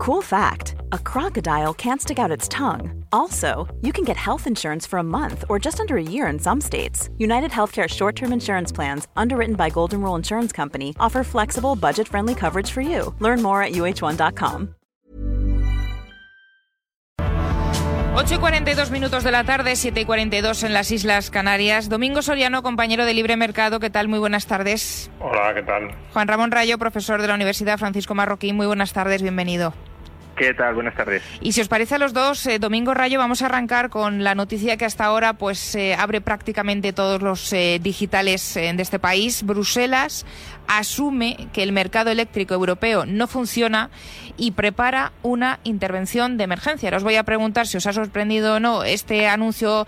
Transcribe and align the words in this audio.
Cool 0.00 0.22
fact 0.22 0.76
a 0.92 0.98
crocodile 0.98 1.74
can't 1.74 2.00
stick 2.00 2.18
out 2.18 2.30
its 2.30 2.48
tongue. 2.48 3.04
Also, 3.12 3.68
you 3.82 3.92
can 3.92 4.02
get 4.02 4.16
health 4.16 4.46
insurance 4.46 4.86
for 4.86 4.98
a 4.98 5.02
month 5.02 5.44
or 5.50 5.58
just 5.58 5.78
under 5.78 5.98
a 5.98 6.02
year 6.02 6.26
in 6.26 6.38
some 6.38 6.58
states. 6.58 7.10
United 7.18 7.50
Healthcare 7.50 7.86
short 7.86 8.16
term 8.16 8.32
insurance 8.32 8.72
plans, 8.72 9.08
underwritten 9.14 9.56
by 9.56 9.68
Golden 9.68 10.00
Rule 10.00 10.16
Insurance 10.16 10.52
Company, 10.52 10.96
offer 10.98 11.22
flexible, 11.22 11.76
budget 11.76 12.08
friendly 12.08 12.34
coverage 12.34 12.70
for 12.70 12.80
you. 12.80 13.14
Learn 13.18 13.42
more 13.42 13.62
at 13.62 13.72
uh1.com. 13.72 14.74
8 18.16 18.34
y 18.34 18.38
42 18.38 18.90
minutos 18.90 19.22
de 19.22 19.30
la 19.30 19.44
tarde, 19.44 19.76
7 19.76 20.00
y 20.00 20.04
42 20.06 20.62
en 20.62 20.72
las 20.72 20.90
Islas 20.92 21.30
Canarias. 21.30 21.90
Domingo 21.90 22.22
Soriano, 22.22 22.62
compañero 22.62 23.04
de 23.04 23.12
Libre 23.12 23.36
Mercado, 23.36 23.80
¿qué 23.80 23.90
tal? 23.90 24.08
Muy 24.08 24.18
buenas 24.18 24.46
tardes. 24.46 25.10
Hola, 25.20 25.52
¿qué 25.54 25.62
tal? 25.62 25.94
Juan 26.14 26.26
Ramón 26.26 26.52
Rayo, 26.52 26.78
profesor 26.78 27.20
de 27.20 27.28
la 27.28 27.34
Universidad 27.34 27.76
Francisco 27.76 28.14
Marroquín, 28.14 28.56
muy 28.56 28.66
buenas 28.66 28.94
tardes, 28.94 29.20
bienvenido. 29.20 29.74
Buenas 30.74 30.94
tardes. 30.94 31.22
Y 31.42 31.52
si 31.52 31.60
os 31.60 31.68
parece 31.68 31.96
a 31.96 31.98
los 31.98 32.14
dos, 32.14 32.46
eh, 32.46 32.58
Domingo 32.58 32.94
Rayo, 32.94 33.18
vamos 33.18 33.42
a 33.42 33.46
arrancar 33.46 33.90
con 33.90 34.24
la 34.24 34.34
noticia 34.34 34.78
que 34.78 34.86
hasta 34.86 35.04
ahora 35.04 35.34
pues 35.34 35.74
eh, 35.74 35.94
abre 35.94 36.22
prácticamente 36.22 36.94
todos 36.94 37.20
los 37.20 37.52
eh, 37.52 37.78
digitales 37.82 38.54
de 38.54 38.80
este 38.80 38.98
país. 38.98 39.42
Bruselas 39.42 40.24
asume 40.66 41.48
que 41.52 41.62
el 41.62 41.72
mercado 41.72 42.10
eléctrico 42.10 42.54
europeo 42.54 43.04
no 43.04 43.26
funciona 43.26 43.90
y 44.38 44.52
prepara 44.52 45.12
una 45.22 45.60
intervención 45.64 46.38
de 46.38 46.44
emergencia. 46.44 46.88
Ahora 46.88 46.96
os 46.96 47.04
voy 47.04 47.16
a 47.16 47.24
preguntar 47.24 47.66
si 47.66 47.76
os 47.76 47.86
ha 47.86 47.92
sorprendido 47.92 48.54
o 48.54 48.60
no 48.60 48.84
este 48.84 49.28
anuncio 49.28 49.86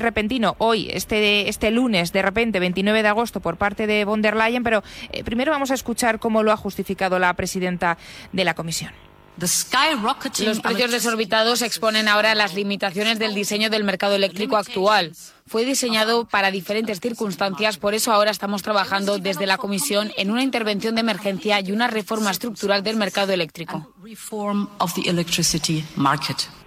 repentino 0.00 0.56
hoy, 0.58 0.90
este, 0.92 1.48
este 1.48 1.70
lunes, 1.70 2.12
de 2.12 2.20
repente, 2.20 2.60
29 2.60 3.02
de 3.02 3.08
agosto, 3.08 3.40
por 3.40 3.56
parte 3.56 3.86
de 3.86 4.04
von 4.04 4.20
der 4.20 4.36
Leyen, 4.36 4.62
pero 4.62 4.82
primero 5.24 5.52
vamos 5.52 5.70
a 5.70 5.74
escuchar 5.74 6.18
cómo 6.18 6.42
lo 6.42 6.52
ha 6.52 6.56
justificado 6.56 7.18
la 7.18 7.32
presidenta 7.34 7.96
de 8.32 8.44
la 8.44 8.54
Comisión. 8.54 9.05
Los 9.38 10.60
precios 10.60 10.90
desorbitados 10.90 11.62
exponen 11.62 12.08
ahora 12.08 12.34
las 12.34 12.54
limitaciones 12.54 13.18
del 13.18 13.34
diseño 13.34 13.70
del 13.70 13.84
mercado 13.84 14.14
eléctrico 14.14 14.56
actual. 14.56 15.12
Fue 15.46 15.64
diseñado 15.64 16.24
para 16.24 16.50
diferentes 16.50 17.00
circunstancias, 17.00 17.76
por 17.76 17.94
eso 17.94 18.12
ahora 18.12 18.30
estamos 18.30 18.62
trabajando 18.62 19.18
desde 19.18 19.46
la 19.46 19.58
Comisión 19.58 20.10
en 20.16 20.30
una 20.30 20.42
intervención 20.42 20.94
de 20.94 21.02
emergencia 21.02 21.60
y 21.60 21.70
una 21.70 21.86
reforma 21.86 22.30
estructural 22.30 22.82
del 22.82 22.96
mercado 22.96 23.32
eléctrico. 23.32 23.92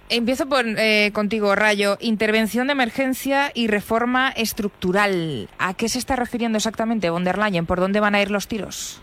Empiezo 0.08 0.46
por, 0.46 0.64
eh, 0.66 1.10
contigo, 1.12 1.54
Rayo. 1.54 1.96
Intervención 2.00 2.66
de 2.66 2.72
emergencia 2.72 3.52
y 3.54 3.68
reforma 3.68 4.30
estructural. 4.30 5.48
¿A 5.58 5.74
qué 5.74 5.88
se 5.88 6.00
está 6.00 6.16
refiriendo 6.16 6.58
exactamente 6.58 7.10
von 7.10 7.22
der 7.22 7.38
Leyen? 7.38 7.64
¿Por 7.64 7.78
dónde 7.78 8.00
van 8.00 8.16
a 8.16 8.20
ir 8.20 8.30
los 8.30 8.48
tiros? 8.48 9.00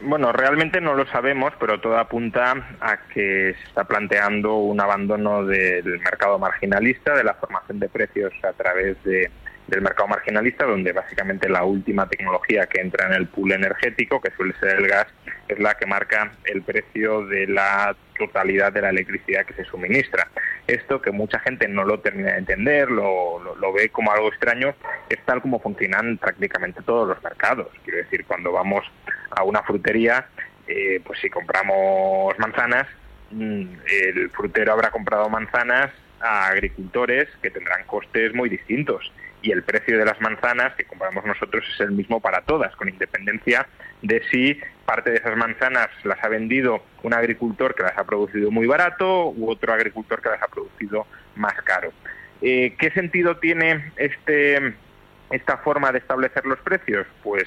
Bueno, 0.00 0.32
realmente 0.32 0.80
no 0.80 0.94
lo 0.94 1.06
sabemos, 1.06 1.52
pero 1.58 1.80
todo 1.80 1.98
apunta 1.98 2.52
a 2.80 2.98
que 3.08 3.54
se 3.54 3.64
está 3.68 3.84
planteando 3.84 4.56
un 4.58 4.80
abandono 4.80 5.44
del 5.44 5.98
mercado 5.98 6.38
marginalista, 6.38 7.16
de 7.16 7.24
la 7.24 7.34
formación 7.34 7.80
de 7.80 7.88
precios 7.88 8.32
a 8.44 8.52
través 8.52 9.02
de, 9.02 9.28
del 9.68 9.82
mercado 9.82 10.08
marginalista, 10.08 10.64
donde 10.64 10.92
básicamente 10.92 11.48
la 11.48 11.62
última 11.62 12.08
tecnología 12.08 12.66
que 12.66 12.80
entra 12.80 13.06
en 13.06 13.12
el 13.12 13.28
pool 13.28 13.52
energético, 13.52 14.20
que 14.20 14.30
suele 14.32 14.54
ser 14.58 14.78
el 14.78 14.88
gas, 14.88 15.06
es 15.46 15.58
la 15.58 15.74
que 15.74 15.86
marca 15.86 16.32
el 16.44 16.62
precio 16.62 17.26
de 17.26 17.46
la 17.46 17.94
totalidad 18.18 18.72
de 18.72 18.80
la 18.80 18.90
electricidad 18.90 19.44
que 19.44 19.54
se 19.54 19.64
suministra. 19.64 20.28
Esto 20.66 21.00
que 21.00 21.10
mucha 21.10 21.38
gente 21.40 21.68
no 21.68 21.84
lo 21.84 22.00
termina 22.00 22.32
de 22.32 22.38
entender, 22.38 22.90
lo, 22.90 23.54
lo, 23.56 23.72
ve 23.72 23.90
como 23.90 24.10
algo 24.10 24.28
extraño, 24.28 24.74
es 25.08 25.18
tal 25.24 25.40
como 25.42 25.60
funcionan 25.60 26.16
prácticamente 26.16 26.82
todos 26.82 27.06
los 27.08 27.22
mercados. 27.22 27.68
Quiero 27.84 27.98
decir, 27.98 28.24
cuando 28.24 28.52
vamos 28.52 28.84
a 29.30 29.44
una 29.44 29.62
frutería, 29.62 30.26
eh, 30.66 31.00
pues 31.04 31.20
si 31.20 31.28
compramos 31.28 32.38
manzanas, 32.38 32.86
mm, 33.30 33.66
el 33.86 34.30
frutero 34.30 34.72
habrá 34.72 34.90
comprado 34.90 35.28
manzanas 35.28 35.90
a 36.20 36.48
agricultores 36.48 37.28
que 37.42 37.50
tendrán 37.50 37.84
costes 37.84 38.34
muy 38.34 38.48
distintos 38.48 39.12
y 39.42 39.52
el 39.52 39.62
precio 39.62 39.98
de 39.98 40.04
las 40.04 40.20
manzanas 40.20 40.74
que 40.74 40.84
compramos 40.84 41.24
nosotros 41.24 41.64
es 41.72 41.80
el 41.80 41.92
mismo 41.92 42.20
para 42.20 42.42
todas, 42.42 42.74
con 42.76 42.88
independencia 42.88 43.66
de 44.02 44.22
si 44.30 44.60
parte 44.84 45.10
de 45.10 45.16
esas 45.16 45.36
manzanas 45.36 45.88
las 46.04 46.22
ha 46.22 46.28
vendido 46.28 46.82
un 47.02 47.14
agricultor 47.14 47.74
que 47.74 47.82
las 47.82 47.96
ha 47.96 48.04
producido 48.04 48.50
muy 48.50 48.66
barato 48.66 49.30
u 49.30 49.50
otro 49.50 49.72
agricultor 49.72 50.22
que 50.22 50.30
las 50.30 50.42
ha 50.42 50.48
producido 50.48 51.06
más 51.36 51.54
caro. 51.62 51.92
Eh, 52.40 52.74
¿Qué 52.78 52.90
sentido 52.90 53.36
tiene 53.36 53.92
este, 53.96 54.74
esta 55.30 55.58
forma 55.58 55.92
de 55.92 55.98
establecer 55.98 56.46
los 56.46 56.58
precios? 56.60 57.06
Pues 57.22 57.44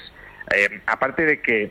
eh, 0.54 0.80
aparte 0.86 1.24
de 1.24 1.40
que 1.40 1.70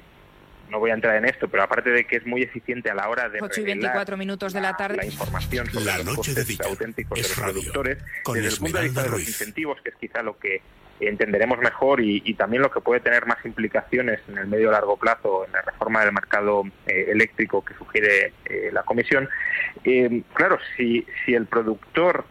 no 0.71 0.79
voy 0.79 0.91
a 0.91 0.93
entrar 0.93 1.17
en 1.17 1.25
esto, 1.25 1.49
pero 1.49 1.63
aparte 1.63 1.89
de 1.89 2.05
que 2.05 2.15
es 2.15 2.25
muy 2.25 2.41
eficiente 2.41 2.89
a 2.89 2.95
la 2.95 3.09
hora 3.09 3.29
de 3.29 3.39
8 3.41 3.61
y 3.61 3.63
24 3.65 4.17
minutos 4.17 4.53
de 4.53 4.61
la 4.61 4.75
tarde. 4.75 4.97
La, 4.97 5.05
información 5.05 5.67
sobre 5.67 5.85
la 5.85 5.97
los 5.97 6.15
costes 6.15 6.61
auténticos 6.61 7.17
de 7.17 7.27
los 7.27 7.39
productores, 7.39 7.97
desde 8.33 8.47
el 8.47 8.57
punto 8.57 8.77
de 8.77 8.83
vista 8.85 9.03
de 9.03 9.09
los 9.09 9.27
incentivos, 9.27 9.81
que 9.83 9.89
es 9.89 9.95
quizá 9.97 10.23
lo 10.23 10.39
que 10.39 10.61
entenderemos 11.01 11.59
mejor 11.59 11.99
y, 12.01 12.33
también 12.35 12.61
lo 12.61 12.71
que 12.71 12.79
puede 12.79 13.01
tener 13.01 13.25
más 13.25 13.43
implicaciones 13.43 14.21
en 14.29 14.37
el 14.37 14.47
medio 14.47 14.71
largo 14.71 14.97
plazo 14.97 15.45
en 15.45 15.51
la 15.51 15.61
reforma 15.61 16.03
del 16.03 16.13
mercado 16.13 16.63
eh, 16.87 17.07
eléctrico 17.09 17.65
que 17.65 17.73
sugiere 17.73 18.33
eh, 18.45 18.69
la 18.71 18.83
Comisión. 18.83 19.27
Eh, 19.83 20.23
claro, 20.33 20.57
si, 20.77 21.05
si 21.25 21.33
el 21.33 21.47
productor 21.47 22.25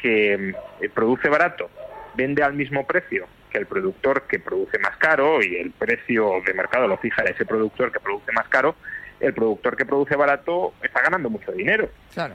que 0.00 0.54
produce 0.94 1.28
barato 1.28 1.70
vende 2.14 2.42
al 2.42 2.54
mismo 2.54 2.86
precio 2.86 3.26
que 3.50 3.58
el 3.58 3.66
productor 3.66 4.22
que 4.22 4.38
produce 4.38 4.78
más 4.78 4.96
caro 4.96 5.42
y 5.42 5.56
el 5.56 5.70
precio 5.72 6.42
de 6.46 6.54
mercado 6.54 6.86
lo 6.86 6.96
fija 6.98 7.22
ese 7.22 7.44
productor 7.44 7.92
que 7.92 8.00
produce 8.00 8.32
más 8.32 8.48
caro, 8.48 8.74
el 9.20 9.32
productor 9.32 9.76
que 9.76 9.86
produce 9.86 10.16
barato 10.16 10.74
está 10.82 11.02
ganando 11.02 11.30
mucho 11.30 11.52
dinero. 11.52 11.88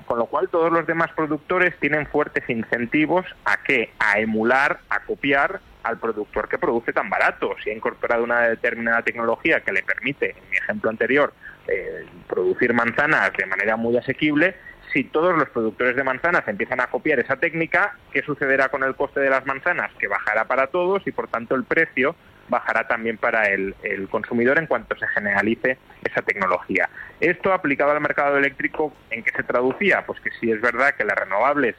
Con 0.06 0.18
lo 0.18 0.26
cual 0.26 0.50
todos 0.50 0.72
los 0.72 0.86
demás 0.88 1.12
productores 1.16 1.78
tienen 1.80 2.08
fuertes 2.08 2.50
incentivos 2.50 3.26
a 3.46 3.58
que 3.64 3.92
a 4.00 4.20
emular, 4.20 4.80
a 4.90 5.02
copiar 5.02 5.60
al 5.84 5.98
productor 5.98 6.48
que 6.48 6.58
produce 6.58 6.94
tan 6.94 7.10
barato. 7.10 7.56
Si 7.64 7.70
ha 7.70 7.74
incorporado 7.74 8.24
una 8.24 8.42
determinada 8.42 9.02
tecnología 9.02 9.62
que 9.62 9.72
le 9.72 9.84
permite, 9.84 10.32
en 10.32 10.50
mi 10.50 10.58
ejemplo 10.58 10.90
anterior, 10.90 11.34
eh, 11.68 12.06
producir 12.28 12.74
manzanas 12.74 13.32
de 13.38 13.46
manera 13.46 13.76
muy 13.76 13.98
asequible, 13.98 14.56
si 14.94 15.04
todos 15.06 15.38
los 15.38 15.50
productores 15.50 15.96
de 15.96 16.04
manzanas 16.04 16.48
empiezan 16.48 16.82
a 16.82 16.88
copiar 16.88 17.20
esa 17.20 17.38
técnica, 17.38 17.96
¿qué 18.12 18.22
sucederá 18.22 18.70
con 18.70 18.84
el 18.84 18.96
coste 18.96 19.20
de 19.20 19.30
las 19.30 19.46
manzanas? 19.46 19.92
Que 20.00 20.08
bajará 20.08 20.46
para 20.46 20.68
todos 20.68 21.06
y 21.08 21.12
por 21.12 21.28
tanto 21.28 21.56
el 21.56 21.64
precio 21.64 22.16
bajará 22.50 22.88
también 22.88 23.18
para 23.18 23.46
el, 23.46 23.74
consumidor 24.10 24.60
en 24.60 24.68
cuanto 24.68 24.96
se 24.98 25.08
generalice 25.08 25.78
esa 26.04 26.22
tecnología. 26.22 26.90
Esto 27.20 27.54
aplicado 27.54 27.92
al 27.92 28.02
mercado 28.02 28.38
eléctrico, 28.38 28.94
¿en 29.10 29.24
qué 29.24 29.32
se 29.32 29.44
traducía? 29.44 30.06
Pues 30.06 30.20
que 30.20 30.32
sí 30.40 30.52
es 30.52 30.60
verdad 30.60 30.96
que 30.96 31.06
las 31.06 31.18
renovables, 31.18 31.76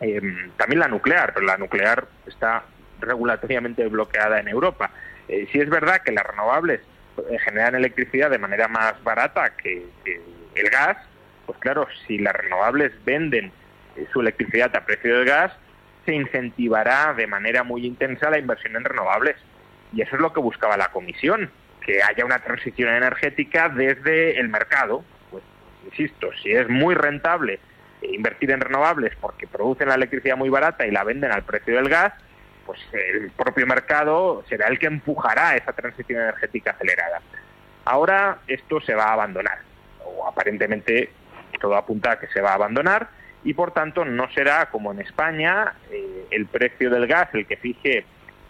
em, 0.00 0.50
también 0.56 0.80
la 0.80 0.88
nuclear, 0.88 1.34
pero 1.34 1.44
la 1.44 1.58
nuclear 1.58 2.06
está 2.26 2.62
regulatoriamente 3.00 3.86
bloqueada 3.88 4.40
en 4.40 4.48
Europa. 4.48 4.90
Eh, 5.28 5.46
sí 5.52 5.60
es 5.60 5.68
verdad 5.68 6.00
que 6.02 6.12
las 6.12 6.24
renovables 6.24 6.80
eh, 7.30 7.38
generan 7.40 7.74
electricidad 7.74 8.30
de 8.30 8.38
manera 8.38 8.66
más 8.68 9.02
barata 9.04 9.50
que 9.62 9.84
el 10.54 10.70
gas, 10.70 10.96
pues 11.48 11.58
claro, 11.60 11.88
si 12.06 12.18
las 12.18 12.34
renovables 12.34 12.92
venden 13.06 13.50
eh, 13.96 14.06
su 14.12 14.20
electricidad 14.20 14.76
a 14.76 14.84
precio 14.84 15.16
del 15.16 15.24
gas, 15.24 15.50
se 16.04 16.14
incentivará 16.14 17.14
de 17.14 17.26
manera 17.26 17.62
muy 17.62 17.86
intensa 17.86 18.28
la 18.28 18.38
inversión 18.38 18.76
en 18.76 18.84
renovables. 18.84 19.36
Y 19.94 20.02
eso 20.02 20.16
es 20.16 20.20
lo 20.20 20.34
que 20.34 20.40
buscaba 20.40 20.76
la 20.76 20.92
Comisión, 20.92 21.50
que 21.80 22.02
haya 22.02 22.26
una 22.26 22.40
transición 22.40 22.90
energética 22.90 23.70
desde 23.70 24.38
el 24.38 24.50
mercado. 24.50 25.02
Pues, 25.30 25.42
insisto, 25.86 26.28
si 26.42 26.52
es 26.52 26.68
muy 26.68 26.94
rentable 26.94 27.60
eh, 28.02 28.10
invertir 28.12 28.50
en 28.50 28.60
renovables 28.60 29.16
porque 29.18 29.46
producen 29.46 29.88
la 29.88 29.94
electricidad 29.94 30.36
muy 30.36 30.50
barata 30.50 30.86
y 30.86 30.90
la 30.90 31.02
venden 31.02 31.32
al 31.32 31.44
precio 31.44 31.76
del 31.76 31.88
gas, 31.88 32.12
pues 32.66 32.78
el 32.92 33.30
propio 33.30 33.66
mercado 33.66 34.44
será 34.50 34.68
el 34.68 34.78
que 34.78 34.88
empujará 34.88 35.56
esa 35.56 35.72
transición 35.72 36.20
energética 36.20 36.72
acelerada. 36.72 37.22
Ahora 37.86 38.40
esto 38.46 38.82
se 38.82 38.94
va 38.94 39.04
a 39.04 39.12
abandonar, 39.14 39.60
o 40.04 40.28
aparentemente 40.28 41.10
todo 41.58 41.76
apunta 41.76 42.12
a 42.12 42.18
que 42.18 42.28
se 42.28 42.40
va 42.40 42.52
a 42.52 42.54
abandonar 42.54 43.08
y 43.44 43.54
por 43.54 43.72
tanto 43.72 44.04
no 44.04 44.30
será 44.32 44.66
como 44.70 44.92
en 44.92 45.00
España 45.00 45.74
eh, 45.90 46.26
el 46.30 46.46
precio 46.46 46.90
del 46.90 47.06
gas 47.06 47.28
el 47.34 47.46
que 47.46 47.56
fije 47.56 48.04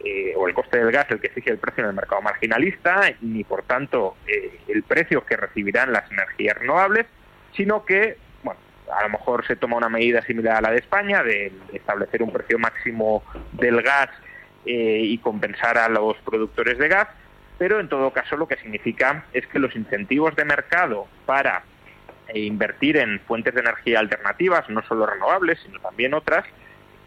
eh, 0.05 0.33
o 0.37 0.49
el 0.49 0.55
coste 0.55 0.79
del 0.79 0.93
gas 0.93 1.07
el 1.11 1.21
que 1.21 1.29
fije 1.31 1.51
el 1.51 1.59
precio 1.59 1.83
en 1.83 1.91
el 1.91 1.97
mercado 1.97 2.23
marginalista 2.23 3.03
ni 3.21 3.45
por 3.45 3.63
tanto 3.63 4.17
eh, 4.27 4.61
el 4.69 4.83
precio 4.83 5.25
que 5.25 5.37
recibirán 5.37 5.93
las 5.93 6.11
energías 6.11 6.57
renovables 6.57 7.07
sino 7.55 7.85
que 7.85 8.17
bueno 8.43 8.61
a 8.93 9.03
lo 9.03 9.11
mejor 9.11 9.47
se 9.47 9.57
toma 9.57 9.77
una 9.77 9.89
medida 9.89 10.23
similar 10.23 10.57
a 10.57 10.61
la 10.63 10.71
de 10.71 10.79
España 10.79 11.23
de, 11.23 11.53
establecer 11.73 12.23
un 12.23 12.33
precio 12.33 12.59
máximo 12.59 13.23
del 13.53 13.83
gas 13.83 14.09
y 14.71 15.17
compensar 15.19 15.79
a 15.79 15.89
los 15.89 16.19
productores 16.19 16.77
de 16.77 16.89
gas 16.89 17.09
pero 17.57 17.81
en 17.81 17.89
todo 17.89 18.11
caso 18.13 18.37
lo 18.37 18.47
que 18.47 18.57
significa 18.57 19.25
es 19.33 19.47
que 19.47 19.59
los 19.59 19.75
incentivos 19.75 20.37
de 20.37 20.45
mercado 20.45 21.07
para 21.25 21.63
e 22.29 22.41
invertir 22.41 22.97
en 22.97 23.21
fuentes 23.21 23.55
de 23.55 23.61
energía 23.61 24.01
alternativas, 24.01 24.69
no 24.69 24.83
solo 24.83 25.07
renovables, 25.07 25.59
sino 25.65 25.81
también 25.81 26.15
otras, 26.15 26.45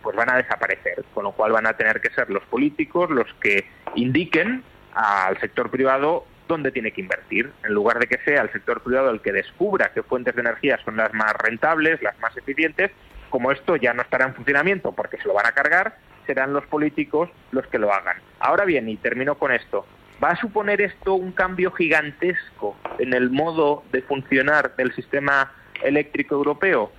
pues 0.01 0.15
van 0.15 0.29
a 0.29 0.37
desaparecer, 0.37 1.03
con 1.13 1.23
lo 1.23 1.31
cual 1.31 1.51
van 1.51 1.67
a 1.67 1.73
tener 1.73 2.01
que 2.01 2.09
ser 2.09 2.29
los 2.29 2.43
políticos 2.43 3.09
los 3.09 3.27
que 3.35 3.65
indiquen 3.95 4.63
al 4.93 5.39
sector 5.39 5.69
privado 5.69 6.25
dónde 6.47 6.71
tiene 6.71 6.91
que 6.91 7.01
invertir. 7.01 7.51
En 7.63 7.73
lugar 7.73 7.99
de 7.99 8.07
que 8.07 8.17
sea 8.25 8.41
el 8.41 8.51
sector 8.51 8.81
privado 8.81 9.09
el 9.09 9.21
que 9.21 9.31
descubra 9.31 9.91
qué 9.93 10.03
fuentes 10.03 10.35
de 10.35 10.41
energía 10.41 10.79
son 10.83 10.97
las 10.97 11.13
más 11.13 11.33
rentables, 11.33 12.01
las 12.01 12.19
más 12.19 12.35
eficientes, 12.35 12.91
como 13.29 13.51
esto 13.51 13.75
ya 13.75 13.93
no 13.93 14.01
estará 14.01 14.25
en 14.25 14.35
funcionamiento 14.35 14.91
porque 14.91 15.17
se 15.17 15.27
lo 15.27 15.33
van 15.33 15.45
a 15.45 15.53
cargar, 15.53 15.95
serán 16.25 16.53
los 16.53 16.65
políticos 16.65 17.29
los 17.51 17.65
que 17.67 17.79
lo 17.79 17.93
hagan. 17.93 18.17
Ahora 18.39 18.65
bien, 18.65 18.89
y 18.89 18.97
termino 18.97 19.35
con 19.35 19.51
esto, 19.51 19.85
¿va 20.23 20.29
a 20.29 20.35
suponer 20.35 20.81
esto 20.81 21.15
un 21.15 21.31
cambio 21.31 21.71
gigantesco 21.71 22.75
en 22.99 23.13
el 23.13 23.29
modo 23.29 23.83
de 23.91 24.01
funcionar 24.01 24.75
del 24.75 24.93
sistema 24.93 25.51
eléctrico 25.83 26.35
europeo? 26.35 26.91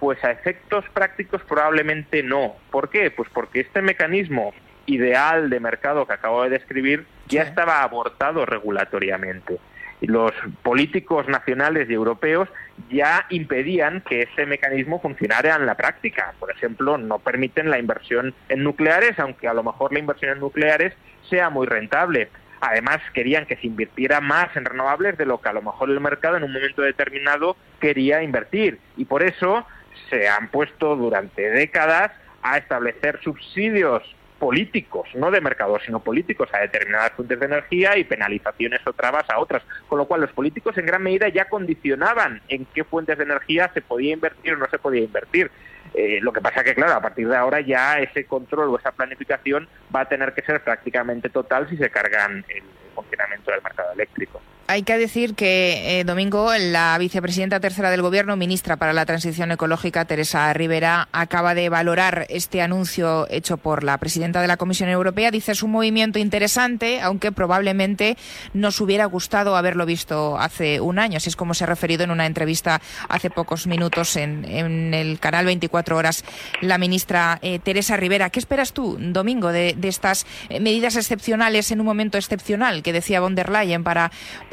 Pues 0.00 0.22
a 0.24 0.32
efectos 0.32 0.84
prácticos 0.92 1.42
probablemente 1.42 2.22
no. 2.22 2.56
¿Por 2.70 2.90
qué? 2.90 3.10
Pues 3.10 3.28
porque 3.32 3.60
este 3.60 3.80
mecanismo 3.80 4.52
ideal 4.86 5.48
de 5.48 5.60
mercado 5.60 6.06
que 6.06 6.12
acabo 6.12 6.42
de 6.42 6.50
describir 6.50 7.06
ya 7.28 7.42
estaba 7.42 7.82
abortado 7.82 8.44
regulatoriamente. 8.44 9.58
Y 10.00 10.08
los 10.08 10.32
políticos 10.62 11.28
nacionales 11.28 11.88
y 11.88 11.94
europeos 11.94 12.48
ya 12.90 13.24
impedían 13.30 14.02
que 14.02 14.22
ese 14.22 14.44
mecanismo 14.44 15.00
funcionara 15.00 15.54
en 15.54 15.64
la 15.64 15.76
práctica. 15.76 16.34
Por 16.38 16.50
ejemplo, 16.50 16.98
no 16.98 17.20
permiten 17.20 17.70
la 17.70 17.78
inversión 17.78 18.34
en 18.48 18.64
nucleares, 18.64 19.18
aunque 19.18 19.48
a 19.48 19.54
lo 19.54 19.62
mejor 19.62 19.92
la 19.92 20.00
inversión 20.00 20.32
en 20.32 20.40
nucleares 20.40 20.92
sea 21.30 21.48
muy 21.48 21.66
rentable. 21.66 22.28
Además, 22.66 23.02
querían 23.12 23.44
que 23.44 23.56
se 23.56 23.66
invirtiera 23.66 24.22
más 24.22 24.56
en 24.56 24.64
renovables 24.64 25.18
de 25.18 25.26
lo 25.26 25.38
que 25.38 25.50
a 25.50 25.52
lo 25.52 25.60
mejor 25.60 25.90
el 25.90 26.00
mercado 26.00 26.38
en 26.38 26.44
un 26.44 26.52
momento 26.52 26.80
determinado 26.80 27.58
quería 27.78 28.22
invertir. 28.22 28.78
Y 28.96 29.04
por 29.04 29.22
eso 29.22 29.66
se 30.08 30.28
han 30.30 30.48
puesto 30.48 30.96
durante 30.96 31.50
décadas 31.50 32.12
a 32.42 32.56
establecer 32.56 33.20
subsidios 33.22 34.02
políticos, 34.38 35.10
no 35.14 35.30
de 35.30 35.42
mercado, 35.42 35.78
sino 35.84 36.00
políticos 36.00 36.48
a 36.54 36.60
determinadas 36.60 37.12
fuentes 37.12 37.38
de 37.38 37.44
energía 37.44 37.98
y 37.98 38.04
penalizaciones 38.04 38.80
o 38.86 38.94
trabas 38.94 39.28
a 39.28 39.40
otras. 39.40 39.62
Con 39.86 39.98
lo 39.98 40.06
cual 40.06 40.22
los 40.22 40.32
políticos 40.32 40.78
en 40.78 40.86
gran 40.86 41.02
medida 41.02 41.28
ya 41.28 41.50
condicionaban 41.50 42.40
en 42.48 42.64
qué 42.74 42.82
fuentes 42.82 43.18
de 43.18 43.24
energía 43.24 43.70
se 43.74 43.82
podía 43.82 44.14
invertir 44.14 44.54
o 44.54 44.56
no 44.56 44.70
se 44.70 44.78
podía 44.78 45.02
invertir. 45.02 45.50
Eh, 45.92 46.18
lo 46.20 46.32
que 46.32 46.40
pasa 46.40 46.64
que, 46.64 46.74
claro, 46.74 46.94
a 46.94 47.00
partir 47.00 47.28
de 47.28 47.36
ahora 47.36 47.60
ya 47.60 47.98
ese 47.98 48.24
control 48.24 48.70
o 48.70 48.78
esa 48.78 48.92
planificación 48.92 49.68
va 49.94 50.00
a 50.00 50.08
tener 50.08 50.32
que 50.32 50.42
ser 50.42 50.62
prácticamente 50.62 51.28
total 51.28 51.68
si 51.68 51.76
se 51.76 51.90
cargan 51.90 52.44
el 52.48 52.62
funcionamiento 52.94 53.50
del 53.50 53.62
mercado 53.62 53.92
eléctrico. 53.92 54.40
Hay 54.66 54.82
que 54.82 54.96
decir 54.96 55.34
que, 55.34 56.00
eh, 56.00 56.04
Domingo, 56.04 56.50
la 56.58 56.96
vicepresidenta 56.96 57.60
tercera 57.60 57.90
del 57.90 58.00
Gobierno, 58.00 58.34
ministra 58.34 58.76
para 58.76 58.94
la 58.94 59.04
Transición 59.04 59.52
Ecológica, 59.52 60.06
Teresa 60.06 60.50
Rivera, 60.54 61.08
acaba 61.12 61.54
de 61.54 61.68
valorar 61.68 62.24
este 62.30 62.62
anuncio 62.62 63.26
hecho 63.28 63.58
por 63.58 63.84
la 63.84 63.98
presidenta 63.98 64.40
de 64.40 64.48
la 64.48 64.56
Comisión 64.56 64.88
Europea. 64.88 65.30
Dice 65.30 65.52
es 65.52 65.62
un 65.62 65.70
movimiento 65.70 66.18
interesante, 66.18 67.02
aunque 67.02 67.30
probablemente 67.30 68.16
nos 68.54 68.80
hubiera 68.80 69.04
gustado 69.04 69.54
haberlo 69.54 69.84
visto 69.84 70.38
hace 70.38 70.80
un 70.80 70.98
año. 70.98 71.18
Así 71.18 71.28
es 71.28 71.36
como 71.36 71.52
se 71.52 71.64
ha 71.64 71.66
referido 71.66 72.02
en 72.02 72.10
una 72.10 72.24
entrevista 72.24 72.80
hace 73.10 73.28
pocos 73.28 73.66
minutos 73.66 74.16
en, 74.16 74.94
el 74.94 75.18
canal 75.18 75.44
24 75.44 75.94
Horas 75.94 76.24
la 76.62 76.78
ministra 76.78 77.38
eh, 77.42 77.58
Teresa 77.58 77.98
Rivera. 77.98 78.30
¿Qué 78.30 78.38
esperas 78.38 78.72
tú, 78.72 78.96
Domingo, 78.98 79.52
de, 79.52 79.76
estas 79.82 80.24
eh, 80.48 80.58
medidas 80.58 80.96
excepcionales 80.96 81.70
en 81.70 81.80
un 81.80 81.86
momento 81.86 82.16
excepcional 82.16 82.82
que 82.82 82.94
decía 82.94 83.20
von 83.20 83.34
der 83.34 83.50
Leyen 83.50 83.84
para 83.84 84.10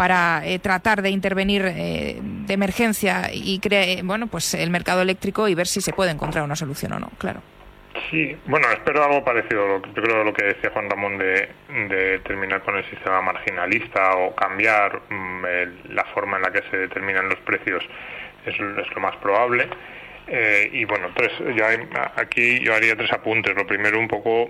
eh, 0.09 0.59
tratar 0.59 1.01
de 1.01 1.09
intervenir 1.09 1.63
eh, 1.65 2.17
de 2.21 2.53
emergencia 2.53 3.29
y 3.31 3.59
crear 3.59 4.03
bueno, 4.03 4.27
pues 4.27 4.53
el 4.53 4.69
mercado 4.69 5.01
eléctrico 5.01 5.47
y 5.47 5.55
ver 5.55 5.67
si 5.67 5.81
se 5.81 5.93
puede 5.93 6.11
encontrar 6.11 6.43
una 6.43 6.55
solución 6.55 6.93
o 6.93 6.99
no, 6.99 7.09
claro. 7.17 7.41
Sí, 8.09 8.35
bueno, 8.45 8.67
espero 8.71 9.03
algo 9.03 9.23
parecido, 9.23 9.81
yo 9.81 10.01
creo 10.01 10.23
lo 10.23 10.33
que 10.33 10.45
decía 10.45 10.71
Juan 10.71 10.89
Ramón 10.89 11.17
de, 11.17 11.49
terminar 12.23 12.61
con 12.61 12.77
el 12.77 12.89
sistema 12.89 13.21
marginalista 13.21 14.15
o 14.15 14.33
cambiar 14.35 15.01
mm, 15.09 15.93
la 15.93 16.05
forma 16.13 16.37
en 16.37 16.43
la 16.43 16.51
que 16.51 16.61
se 16.69 16.77
determinan 16.77 17.29
los 17.29 17.39
precios 17.39 17.83
es, 18.45 18.57
lo 18.59 19.01
más 19.01 19.15
probable. 19.17 19.67
Eh, 20.27 20.69
y 20.71 20.85
bueno, 20.85 21.09
tres, 21.15 21.31
yo, 21.55 21.65
aquí 22.15 22.59
yo 22.59 22.73
haría 22.73 22.95
tres 22.95 23.11
apuntes. 23.11 23.55
Lo 23.55 23.67
primero, 23.67 23.99
un 23.99 24.07
poco 24.07 24.49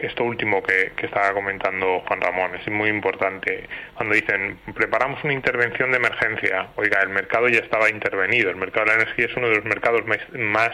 esto 0.00 0.24
último 0.24 0.62
que, 0.62 0.92
estaba 1.02 1.32
comentando 1.32 2.00
Juan 2.06 2.20
Ramón 2.20 2.54
es 2.54 2.68
muy 2.70 2.88
importante. 2.88 3.68
Cuando 3.94 4.14
dicen, 4.14 4.58
preparamos 4.74 5.22
una 5.24 5.32
intervención 5.32 5.90
de 5.90 5.98
emergencia, 5.98 6.68
oiga, 6.76 7.00
el 7.02 7.10
mercado 7.10 7.48
ya 7.48 7.58
estaba 7.58 7.90
intervenido. 7.90 8.50
El 8.50 8.56
mercado 8.56 8.86
de 8.86 8.96
la 8.96 9.02
energía 9.02 9.26
es 9.26 9.36
uno 9.36 9.48
de 9.48 9.56
los 9.56 9.64
mercados 9.64 10.02
más, 10.32 10.70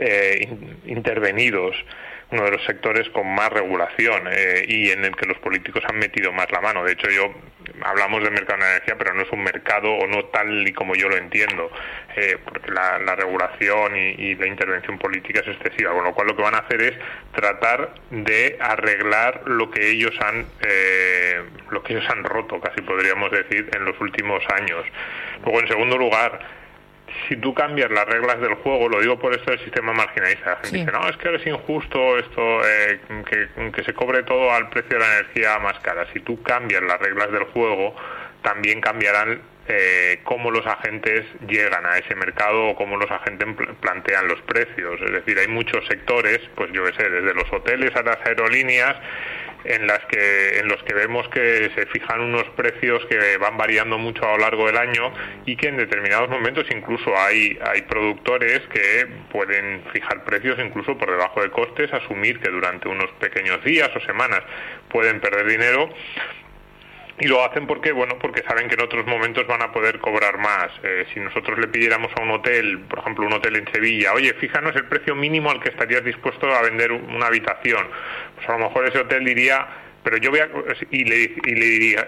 eh, 0.00 0.48
intervenidos 0.86 1.76
uno 2.32 2.44
de 2.44 2.52
los 2.52 2.64
sectores 2.64 3.08
con 3.10 3.26
más 3.34 3.50
regulación 3.50 4.28
eh, 4.30 4.64
y 4.68 4.90
en 4.90 5.04
el 5.04 5.16
que 5.16 5.26
los 5.26 5.38
políticos 5.38 5.82
han 5.88 5.98
metido 5.98 6.32
más 6.32 6.50
la 6.52 6.60
mano. 6.60 6.84
De 6.84 6.92
hecho, 6.92 7.10
yo 7.10 7.34
hablamos 7.82 8.22
de 8.22 8.30
mercado 8.30 8.62
de 8.62 8.70
energía, 8.70 8.96
pero 8.96 9.14
no 9.14 9.22
es 9.22 9.32
un 9.32 9.42
mercado 9.42 9.90
o 9.90 10.06
no 10.06 10.26
tal 10.26 10.66
y 10.66 10.72
como 10.72 10.94
yo 10.94 11.08
lo 11.08 11.16
entiendo, 11.16 11.70
eh, 12.16 12.38
porque 12.44 12.70
la, 12.70 12.98
regulación 13.16 13.96
y, 13.96 14.34
la 14.36 14.46
intervención 14.46 14.98
política 14.98 15.40
es 15.40 15.48
excesiva. 15.48 15.92
Con 15.92 16.04
lo 16.04 16.14
cual, 16.14 16.28
lo 16.28 16.36
que 16.36 16.42
van 16.42 16.54
a 16.54 16.58
hacer 16.58 16.80
es 16.82 16.92
tratar 17.34 17.94
de 18.10 18.56
arreglar 18.60 19.42
lo 19.46 19.70
que 19.70 19.90
ellos 19.90 20.14
han 20.20 20.46
eh, 20.66 21.42
lo 21.70 21.82
que 21.82 21.94
ellos 21.94 22.08
han 22.10 22.22
roto, 22.24 22.60
casi 22.60 22.80
podríamos 22.82 23.30
decir, 23.30 23.68
en 23.74 23.84
los 23.84 24.00
últimos 24.00 24.42
años. 24.54 24.84
Luego, 25.44 25.60
en 25.60 25.68
segundo 25.68 25.98
lugar 25.98 26.59
si 27.28 27.36
tú 27.36 27.54
cambias 27.54 27.90
las 27.90 28.06
reglas 28.06 28.40
del 28.40 28.54
juego, 28.54 28.88
lo 28.88 29.00
digo 29.00 29.18
por 29.18 29.34
esto 29.34 29.50
del 29.50 29.60
sistema 29.60 29.92
marginalista, 29.92 30.50
la 30.50 30.56
gente 30.56 30.78
dice, 30.78 30.92
no, 30.92 31.08
es 31.08 31.16
que 31.16 31.34
es 31.34 31.46
injusto 31.46 32.18
esto, 32.18 32.60
eh, 32.66 33.00
que, 33.74 33.84
se 33.84 33.94
cobre 33.94 34.22
todo 34.22 34.52
al 34.52 34.68
precio 34.68 34.98
de 34.98 35.04
la 35.04 35.18
energía 35.18 35.58
más 35.58 35.78
cara. 35.80 36.06
Si 36.12 36.20
tú 36.20 36.42
cambias 36.42 36.82
las 36.82 37.00
reglas 37.00 37.30
del 37.32 37.44
juego, 37.44 37.94
también 38.42 38.80
cambiarán 38.80 39.40
eh, 39.68 40.20
cómo 40.24 40.50
los 40.50 40.66
agentes 40.66 41.24
llegan 41.46 41.86
a 41.86 41.98
ese 41.98 42.14
mercado 42.14 42.68
o 42.68 42.76
cómo 42.76 42.96
los 42.96 43.10
agentes 43.10 43.48
plantean 43.80 44.28
los 44.28 44.40
precios. 44.42 45.00
Es 45.00 45.12
decir, 45.12 45.38
hay 45.38 45.48
muchos 45.48 45.86
sectores, 45.86 46.40
pues 46.54 46.70
yo 46.72 46.84
qué 46.84 46.92
sé, 46.92 47.08
desde 47.08 47.34
los 47.34 47.52
hoteles 47.52 47.94
a 47.96 48.02
las 48.02 48.18
aerolíneas, 48.26 48.96
en 49.64 49.86
las 49.86 50.00
que 50.06 50.58
en 50.58 50.68
los 50.68 50.82
que 50.84 50.94
vemos 50.94 51.28
que 51.28 51.70
se 51.74 51.86
fijan 51.86 52.20
unos 52.20 52.44
precios 52.56 53.04
que 53.06 53.36
van 53.38 53.56
variando 53.56 53.98
mucho 53.98 54.26
a 54.26 54.32
lo 54.32 54.38
largo 54.38 54.66
del 54.66 54.76
año 54.76 55.12
y 55.46 55.56
que 55.56 55.68
en 55.68 55.76
determinados 55.76 56.28
momentos 56.28 56.66
incluso 56.70 57.16
hay 57.16 57.58
hay 57.62 57.82
productores 57.82 58.60
que 58.72 59.06
pueden 59.30 59.82
fijar 59.92 60.24
precios 60.24 60.58
incluso 60.58 60.96
por 60.96 61.10
debajo 61.10 61.42
de 61.42 61.50
costes, 61.50 61.92
asumir 61.92 62.40
que 62.40 62.50
durante 62.50 62.88
unos 62.88 63.10
pequeños 63.20 63.62
días 63.64 63.90
o 63.94 64.00
semanas 64.00 64.40
pueden 64.88 65.20
perder 65.20 65.46
dinero 65.46 65.90
y 67.20 67.26
lo 67.26 67.44
hacen 67.44 67.66
porque 67.66 67.92
bueno 67.92 68.18
porque 68.18 68.42
saben 68.42 68.68
que 68.68 68.74
en 68.74 68.82
otros 68.82 69.06
momentos 69.06 69.46
van 69.46 69.62
a 69.62 69.70
poder 69.70 70.00
cobrar 70.00 70.38
más. 70.38 70.70
Eh, 70.82 71.06
si 71.12 71.20
nosotros 71.20 71.58
le 71.58 71.68
pidiéramos 71.68 72.10
a 72.16 72.22
un 72.22 72.30
hotel 72.30 72.80
por 72.88 73.00
ejemplo 73.00 73.26
un 73.26 73.34
hotel 73.34 73.56
en 73.56 73.70
Sevilla 73.72 74.12
oye 74.14 74.32
fíjanos 74.34 74.74
el 74.76 74.86
precio 74.86 75.14
mínimo 75.14 75.50
al 75.50 75.60
que 75.60 75.68
estarías 75.68 76.04
dispuesto 76.04 76.50
a 76.52 76.62
vender 76.62 76.92
una 76.92 77.26
habitación 77.26 77.86
pues 78.34 78.48
a 78.48 78.52
lo 78.52 78.58
mejor 78.58 78.88
ese 78.88 78.98
hotel 78.98 79.24
diría 79.24 79.66
pero 80.02 80.16
yo 80.16 80.30
voy 80.30 80.40
a, 80.40 80.48
y 80.90 81.04
le, 81.04 81.16
y 81.44 81.50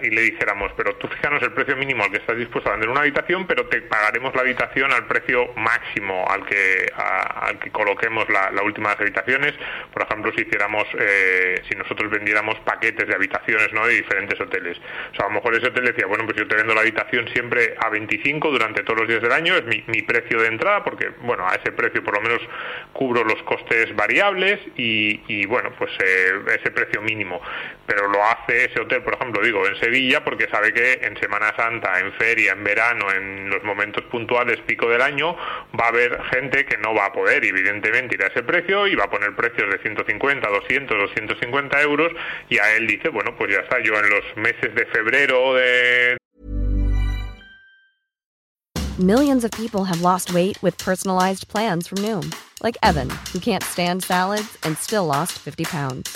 y 0.01 0.09
le 0.09 0.21
dijéramos, 0.21 0.71
pero 0.75 0.95
tú 0.95 1.07
fíjanos 1.07 1.41
el 1.43 1.51
precio 1.51 1.75
mínimo 1.75 2.03
al 2.03 2.11
que 2.11 2.17
estás 2.17 2.37
dispuesto 2.37 2.69
a 2.69 2.73
vender 2.73 2.89
una 2.89 3.01
habitación, 3.01 3.45
pero 3.47 3.65
te 3.67 3.81
pagaremos 3.81 4.33
la 4.35 4.41
habitación 4.41 4.91
al 4.91 5.05
precio 5.05 5.53
máximo 5.55 6.25
al 6.29 6.45
que, 6.45 6.91
al 6.95 7.59
que 7.59 7.69
coloquemos 7.71 8.27
la, 8.29 8.61
última 8.63 8.89
de 8.89 8.95
las 8.95 9.01
habitaciones. 9.01 9.53
Por 9.91 10.03
ejemplo, 10.03 10.31
si 10.35 10.41
hiciéramos, 10.41 10.85
eh, 10.97 11.61
si 11.69 11.75
nosotros 11.75 12.09
vendiéramos 12.09 12.59
paquetes 12.61 13.07
de 13.07 13.15
habitaciones 13.15 13.71
de 13.71 13.93
diferentes 13.93 14.39
hoteles. 14.39 14.77
O 15.11 15.15
sea, 15.15 15.25
a 15.25 15.29
lo 15.29 15.35
mejor 15.35 15.55
ese 15.55 15.67
hotel 15.67 15.85
decía, 15.85 16.05
bueno, 16.05 16.25
pues 16.25 16.37
yo 16.37 16.47
te 16.47 16.55
vendo 16.55 16.73
la 16.73 16.81
habitación 16.81 17.27
siempre 17.29 17.75
a 17.79 17.89
25 17.89 18.51
durante 18.51 18.83
todos 18.83 18.99
los 18.99 19.07
días 19.07 19.21
del 19.21 19.31
año, 19.31 19.55
es 19.55 19.65
mi, 19.65 19.83
mi 19.87 20.01
precio 20.01 20.41
de 20.41 20.47
entrada, 20.47 20.83
porque, 20.83 21.09
bueno, 21.21 21.47
a 21.47 21.55
ese 21.55 21.71
precio 21.71 22.03
por 22.03 22.15
lo 22.15 22.21
menos 22.21 22.41
cubro 22.93 23.23
los 23.23 23.41
costes 23.43 23.95
variables 23.95 24.59
y, 24.77 25.21
y 25.27 25.45
bueno, 25.45 25.71
pues 25.77 25.91
eh, 26.03 26.41
ese 26.59 26.71
precio 26.71 27.01
mínimo 27.01 27.41
pero 27.85 28.07
lo 28.07 28.23
hace 28.23 28.65
ese 28.65 28.79
hotel, 28.79 29.03
por 29.03 29.15
ejemplo, 29.15 29.41
digo, 29.41 29.65
en 29.67 29.75
Sevilla, 29.79 30.23
porque 30.23 30.47
sabe 30.49 30.73
que 30.73 30.99
en 31.01 31.17
Semana 31.19 31.53
Santa, 31.55 31.99
en 31.99 32.13
feria, 32.13 32.53
en 32.53 32.63
verano, 32.63 33.11
en 33.11 33.49
los 33.49 33.63
momentos 33.63 34.03
puntuales 34.05 34.59
pico 34.65 34.89
del 34.89 35.01
año, 35.01 35.35
va 35.79 35.85
a 35.85 35.89
haber 35.89 36.21
gente 36.31 36.65
que 36.65 36.77
no 36.77 36.93
va 36.93 37.07
a 37.07 37.13
poder, 37.13 37.43
evidentemente, 37.43 38.15
ir 38.15 38.23
a 38.23 38.27
ese 38.27 38.43
precio 38.43 38.87
y 38.87 38.95
va 38.95 39.05
a 39.05 39.09
poner 39.09 39.35
precios 39.35 39.69
de 39.69 39.79
150, 39.79 40.47
200, 40.49 40.97
250 40.97 41.81
euros 41.81 42.11
y 42.49 42.57
a 42.57 42.75
él 42.75 42.87
dice, 42.87 43.09
bueno, 43.09 43.35
pues 43.37 43.51
ya 43.51 43.59
está, 43.59 43.79
yo 43.79 43.93
en 43.99 44.09
los 44.09 44.23
meses 44.37 44.73
de 44.73 44.85
febrero 44.87 45.55
de... 45.55 46.17
Millions 48.99 49.43
of 49.43 49.49
people 49.51 49.85
have 49.85 50.01
lost 50.01 50.33
weight 50.33 50.61
with 50.61 50.77
personalized 50.77 51.47
plans 51.47 51.87
from 51.87 51.97
Noom, 52.03 52.31
like 52.61 52.77
Evan, 52.83 53.09
who 53.33 53.39
can't 53.39 53.63
stand 53.63 54.03
salads 54.03 54.55
and 54.63 54.77
still 54.77 55.07
lost 55.07 55.33
50 55.39 55.63
pounds. 55.65 56.15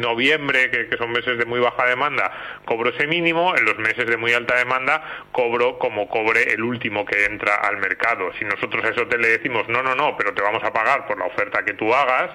noviembre, 0.00 0.70
que, 0.70 0.96
son 0.96 1.12
meses 1.12 1.38
de 1.38 1.44
muy 1.44 1.60
baja 1.60 1.86
demanda, 1.86 2.32
cobro 2.64 2.90
ese 2.90 3.06
mínimo, 3.06 3.54
en 3.56 3.64
los 3.64 3.78
meses 3.78 4.06
de 4.06 4.16
muy 4.16 4.32
alta 4.32 4.56
demanda 4.56 5.02
cobro 5.32 5.78
como 5.78 6.08
cobre 6.08 6.52
el 6.52 6.62
último 6.62 7.04
que 7.04 7.24
entra 7.24 7.54
al 7.56 7.78
mercado. 7.78 8.32
Si 8.38 8.44
nosotros 8.44 8.84
a 8.84 8.88
eso 8.88 9.06
te 9.06 9.18
le 9.18 9.28
decimos, 9.28 9.68
no, 9.68 9.82
no, 9.82 9.94
no, 9.94 10.16
pero 10.16 10.34
te 10.34 10.42
vamos 10.42 10.62
a 10.64 10.72
pagar 10.72 11.06
por 11.06 11.18
la 11.18 11.26
oferta 11.26 11.64
que 11.64 11.74
tú 11.74 11.94
hagas, 11.94 12.30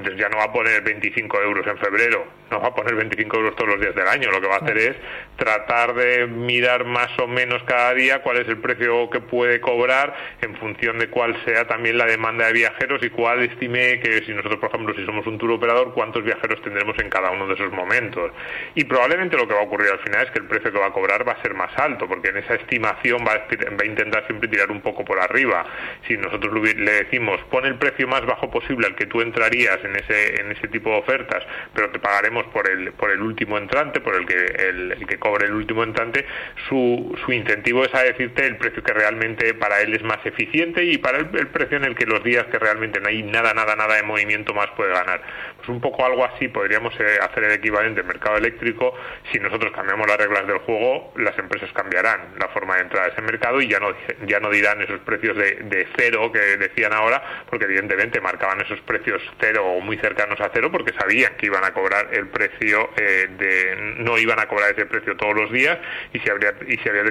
entonces 0.00 0.20
ya 0.20 0.28
no 0.28 0.38
va 0.38 0.44
a 0.44 0.52
poner 0.52 0.82
25 0.82 1.42
euros 1.42 1.66
en 1.66 1.78
febrero, 1.78 2.26
no 2.50 2.60
va 2.60 2.68
a 2.68 2.74
poner 2.74 2.94
25 2.94 3.36
euros 3.36 3.54
todos 3.56 3.70
los 3.70 3.80
días 3.80 3.94
del 3.94 4.08
año. 4.08 4.30
Lo 4.30 4.40
que 4.40 4.48
va 4.48 4.56
a 4.56 4.58
hacer 4.58 4.78
es 4.78 4.96
tratar 5.36 5.94
de 5.94 6.26
mirar 6.26 6.84
más 6.84 7.10
o 7.18 7.26
menos 7.26 7.62
cada 7.64 7.94
día 7.94 8.22
cuál 8.22 8.38
es 8.38 8.48
el 8.48 8.58
precio 8.58 9.08
que 9.10 9.20
puede 9.20 9.60
cobrar 9.60 10.14
en 10.40 10.56
función 10.56 10.98
de 10.98 11.08
cuál 11.08 11.36
sea 11.44 11.66
también 11.66 11.98
la 11.98 12.06
demanda 12.06 12.46
de 12.46 12.52
viajeros 12.52 13.02
y 13.02 13.10
cuál 13.10 13.42
estime 13.42 14.00
que 14.00 14.22
si 14.24 14.32
nosotros, 14.32 14.58
por 14.58 14.70
ejemplo, 14.70 14.94
si 14.94 15.04
somos 15.04 15.26
un 15.26 15.38
tour 15.38 15.52
operador, 15.52 15.92
cuántos 15.94 16.24
viajeros 16.24 16.60
tendremos 16.62 16.98
en 16.98 17.10
cada 17.10 17.30
uno 17.30 17.46
de 17.46 17.54
esos 17.54 17.72
momentos. 17.72 18.32
Y 18.74 18.84
probablemente 18.84 19.36
lo 19.36 19.46
que 19.46 19.54
va 19.54 19.60
a 19.60 19.64
ocurrir 19.64 19.90
al 19.92 20.00
final 20.00 20.24
es 20.24 20.30
que 20.30 20.38
el 20.38 20.46
precio 20.46 20.72
que 20.72 20.78
va 20.78 20.86
a 20.86 20.92
cobrar 20.92 21.26
va 21.26 21.32
a 21.32 21.42
ser 21.42 21.54
más 21.54 21.76
alto, 21.78 22.08
porque 22.08 22.30
en 22.30 22.38
esa 22.38 22.54
estimación 22.54 23.24
va 23.26 23.32
a, 23.32 23.38
va 23.38 23.82
a 23.82 23.86
intentar 23.86 24.26
siempre 24.26 24.48
tirar 24.48 24.70
un 24.70 24.80
poco 24.80 25.04
por 25.04 25.20
arriba. 25.20 25.66
Si 26.08 26.16
nosotros 26.16 26.52
le 26.74 26.92
decimos, 26.92 27.40
pon 27.50 27.66
el 27.66 27.76
precio 27.76 28.08
más 28.08 28.24
bajo 28.26 28.50
posible 28.50 28.86
al 28.86 28.94
que 28.94 29.06
tú 29.06 29.20
entrarías 29.20 29.78
en 29.84 29.89
ese, 29.96 30.40
en 30.40 30.52
ese 30.52 30.68
tipo 30.68 30.90
de 30.90 30.98
ofertas, 30.98 31.44
pero 31.74 31.90
te 31.90 31.98
pagaremos 31.98 32.44
por 32.46 32.68
el, 32.68 32.92
por 32.92 33.10
el 33.10 33.20
último 33.20 33.58
entrante, 33.58 34.00
por 34.00 34.14
el 34.14 34.26
que, 34.26 34.34
el, 34.34 35.06
que 35.06 35.18
cobre 35.18 35.46
el 35.46 35.52
último 35.52 35.82
entrante, 35.82 36.26
su, 36.68 37.16
su 37.24 37.32
incentivo 37.32 37.84
es 37.84 37.94
a 37.94 38.02
decirte 38.02 38.46
el 38.46 38.56
precio 38.56 38.82
que 38.82 38.92
realmente 38.92 39.54
para 39.54 39.80
él 39.80 39.94
es 39.94 40.02
más 40.02 40.24
eficiente 40.24 40.84
y 40.84 40.98
para 40.98 41.18
el, 41.18 41.26
precio 41.26 41.76
en 41.76 41.84
el 41.84 41.94
que 41.94 42.06
los 42.06 42.22
días 42.22 42.46
que 42.46 42.58
realmente 42.58 43.00
no 43.00 43.08
hay 43.08 43.22
nada, 43.22 43.54
nada, 43.54 43.76
nada 43.76 43.96
de 43.96 44.02
movimiento 44.02 44.54
más 44.54 44.68
puede 44.76 44.92
ganar. 44.92 45.22
Pues 45.56 45.68
un 45.68 45.80
poco 45.80 46.04
algo 46.04 46.24
así 46.24 46.48
podríamos 46.48 46.94
eh, 47.00 47.18
hacer 47.20 47.44
el 47.44 47.52
equivalente 47.52 48.00
en 48.00 48.06
mercado 48.06 48.36
eléctrico. 48.36 48.94
Si 49.32 49.38
nosotros 49.38 49.72
cambiamos 49.72 50.06
las 50.06 50.16
reglas 50.16 50.46
del 50.46 50.58
juego, 50.58 51.12
las 51.16 51.38
empresas 51.38 51.70
cambiarán 51.72 52.34
la 52.38 52.48
forma 52.48 52.76
de 52.76 52.82
entrar 52.82 53.04
a 53.04 53.12
ese 53.12 53.22
mercado 53.22 53.60
y 53.60 53.68
ya 53.68 53.78
no, 53.78 53.88
ya 54.26 54.40
no 54.40 54.50
dirán 54.50 54.80
esos 54.80 55.00
precios 55.00 55.36
de 55.36 55.86
cero 55.96 56.30
que 56.32 56.38
decían 56.56 56.92
ahora, 56.92 57.44
porque 57.48 57.64
evidentemente 57.64 58.20
marcaban 58.20 58.60
esos 58.60 58.80
precios 58.80 59.22
cero 59.40 59.64
o 59.70 59.80
muy 59.80 59.96
cercanos 59.98 60.40
a 60.40 60.50
cero 60.52 60.70
porque 60.70 60.92
sabían 60.92 61.34
que 61.36 61.46
iban 61.46 61.64
a 61.64 61.72
cobrar 61.72 62.08
el 62.12 62.28
precio 62.28 62.90
eh, 62.96 63.28
de 63.38 63.94
no 63.98 64.18
iban 64.18 64.38
a 64.38 64.46
cobrar 64.46 64.72
ese 64.72 64.86
precio 64.86 65.16
todos 65.16 65.34
los 65.34 65.50
días 65.50 65.78
y 66.12 66.18
si 66.20 66.30
habría 66.30 66.54
y 66.66 66.76
si 66.78 66.88
había 66.88 67.04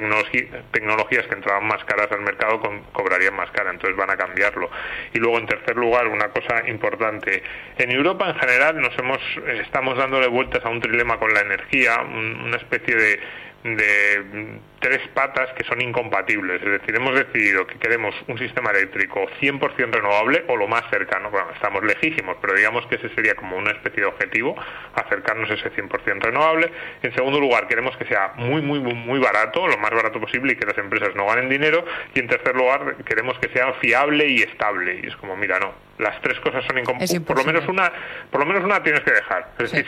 tecnologías 0.71 1.27
que 1.27 1.35
entraban 1.35 1.65
más 1.65 1.83
caras 1.85 2.11
al 2.11 2.21
mercado 2.21 2.59
cobrarían 2.91 3.35
más 3.35 3.51
cara 3.51 3.71
entonces 3.71 3.97
van 3.97 4.09
a 4.09 4.17
cambiarlo. 4.17 4.69
Y 5.13 5.19
luego 5.19 5.37
en 5.39 5.47
tercer 5.47 5.75
lugar 5.75 6.07
una 6.07 6.29
cosa 6.29 6.67
importante. 6.67 7.43
En 7.77 7.91
Europa 7.91 8.29
en 8.29 8.35
general 8.35 8.81
nos 8.81 8.97
hemos 8.97 9.19
estamos 9.61 9.97
dándole 9.97 10.27
vueltas 10.27 10.63
a 10.65 10.69
un 10.69 10.81
trilema 10.81 11.17
con 11.17 11.33
la 11.33 11.41
energía 11.41 12.01
una 12.01 12.57
especie 12.57 12.95
de 12.95 13.19
de 13.63 14.59
tres 14.79 15.01
patas 15.13 15.51
que 15.53 15.63
son 15.65 15.81
incompatibles. 15.81 16.61
Es 16.61 16.71
decir, 16.79 16.95
hemos 16.95 17.13
decidido 17.13 17.67
que 17.67 17.77
queremos 17.77 18.15
un 18.27 18.37
sistema 18.37 18.71
eléctrico 18.71 19.27
100% 19.41 19.91
renovable 19.91 20.45
o 20.47 20.55
lo 20.55 20.67
más 20.67 20.83
cercano. 20.89 21.29
Bueno, 21.29 21.47
estamos 21.53 21.83
lejísimos, 21.83 22.37
pero 22.41 22.53
digamos 22.53 22.85
que 22.87 22.95
ese 22.95 23.09
sería 23.09 23.35
como 23.35 23.57
una 23.57 23.71
especie 23.71 24.01
de 24.01 24.07
objetivo, 24.07 24.55
acercarnos 24.95 25.49
a 25.51 25.53
ese 25.55 25.71
100% 25.71 26.21
renovable. 26.21 26.71
En 27.03 27.13
segundo 27.13 27.39
lugar, 27.39 27.67
queremos 27.67 27.95
que 27.97 28.05
sea 28.05 28.33
muy, 28.37 28.61
muy, 28.61 28.79
muy 28.79 29.19
barato, 29.19 29.67
lo 29.67 29.77
más 29.77 29.91
barato 29.91 30.19
posible 30.19 30.53
y 30.53 30.55
que 30.55 30.65
las 30.65 30.77
empresas 30.77 31.13
no 31.15 31.25
ganen 31.25 31.49
dinero. 31.49 31.83
Y 32.13 32.19
en 32.19 32.27
tercer 32.27 32.55
lugar, 32.55 32.95
queremos 33.05 33.37
que 33.39 33.49
sea 33.49 33.73
fiable 33.73 34.27
y 34.27 34.37
estable. 34.37 35.01
Y 35.03 35.07
es 35.07 35.15
como, 35.17 35.35
mira, 35.35 35.59
no, 35.59 35.73
las 35.97 36.19
tres 36.21 36.39
cosas 36.39 36.63
son 36.65 36.77
incompatibles. 36.77 37.27
Por 37.27 37.37
lo 37.37 37.43
menos 37.43 37.67
una, 37.67 37.91
por 38.31 38.39
lo 38.39 38.45
menos 38.45 38.63
una 38.63 38.81
tienes 38.81 39.01
que 39.01 39.11
dejar. 39.11 39.51
Es 39.59 39.71
decir, 39.71 39.85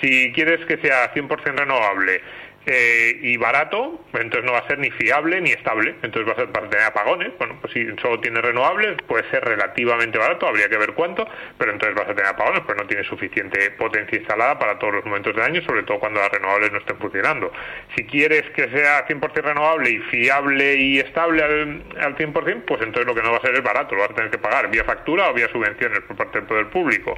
si, 0.00 0.06
si 0.06 0.32
quieres 0.32 0.64
que 0.66 0.76
sea 0.78 1.12
100% 1.14 1.56
renovable, 1.56 2.20
eh, 2.66 3.18
y 3.20 3.36
barato, 3.36 4.00
entonces 4.14 4.44
no 4.44 4.52
va 4.52 4.60
a 4.60 4.66
ser 4.66 4.78
ni 4.78 4.90
fiable 4.90 5.40
ni 5.40 5.50
estable. 5.50 5.94
Entonces 6.02 6.26
va 6.28 6.32
a, 6.32 6.36
ser, 6.36 6.48
para 6.48 6.70
tener 6.70 6.86
apagones. 6.86 7.32
Bueno, 7.38 7.58
pues 7.60 7.72
si 7.72 7.86
solo 8.00 8.20
tiene 8.20 8.40
renovables, 8.40 8.96
puede 9.06 9.28
ser 9.30 9.44
relativamente 9.44 10.18
barato, 10.18 10.46
habría 10.46 10.68
que 10.68 10.78
ver 10.78 10.92
cuánto, 10.92 11.26
pero 11.58 11.72
entonces 11.72 11.94
vas 11.94 12.08
a 12.08 12.14
tener 12.14 12.26
apagones, 12.26 12.62
pues 12.64 12.78
no 12.78 12.86
tiene 12.86 13.04
suficiente 13.04 13.70
potencia 13.72 14.18
instalada 14.18 14.58
para 14.58 14.78
todos 14.78 14.94
los 14.94 15.04
momentos 15.04 15.34
del 15.34 15.44
año, 15.44 15.62
sobre 15.62 15.82
todo 15.82 15.98
cuando 15.98 16.20
las 16.20 16.30
renovables 16.30 16.72
no 16.72 16.78
estén 16.78 16.96
funcionando. 16.98 17.52
Si 17.96 18.04
quieres 18.04 18.44
que 18.50 18.68
sea 18.70 19.06
100% 19.06 19.42
renovable 19.42 19.90
y 19.90 19.98
fiable 19.98 20.76
y 20.76 20.98
estable 20.98 21.42
al, 21.42 21.82
al 22.00 22.16
100%, 22.16 22.64
pues 22.66 22.80
entonces 22.80 23.06
lo 23.06 23.14
que 23.14 23.22
no 23.22 23.32
va 23.32 23.38
a 23.38 23.42
ser 23.42 23.54
es 23.54 23.62
barato, 23.62 23.94
lo 23.94 24.02
vas 24.02 24.10
a 24.10 24.14
tener 24.14 24.30
que 24.30 24.38
pagar 24.38 24.70
vía 24.70 24.84
factura 24.84 25.30
o 25.30 25.34
vía 25.34 25.48
subvenciones 25.52 26.00
por 26.00 26.16
parte 26.16 26.38
del 26.38 26.46
poder 26.46 26.68
público. 26.68 27.14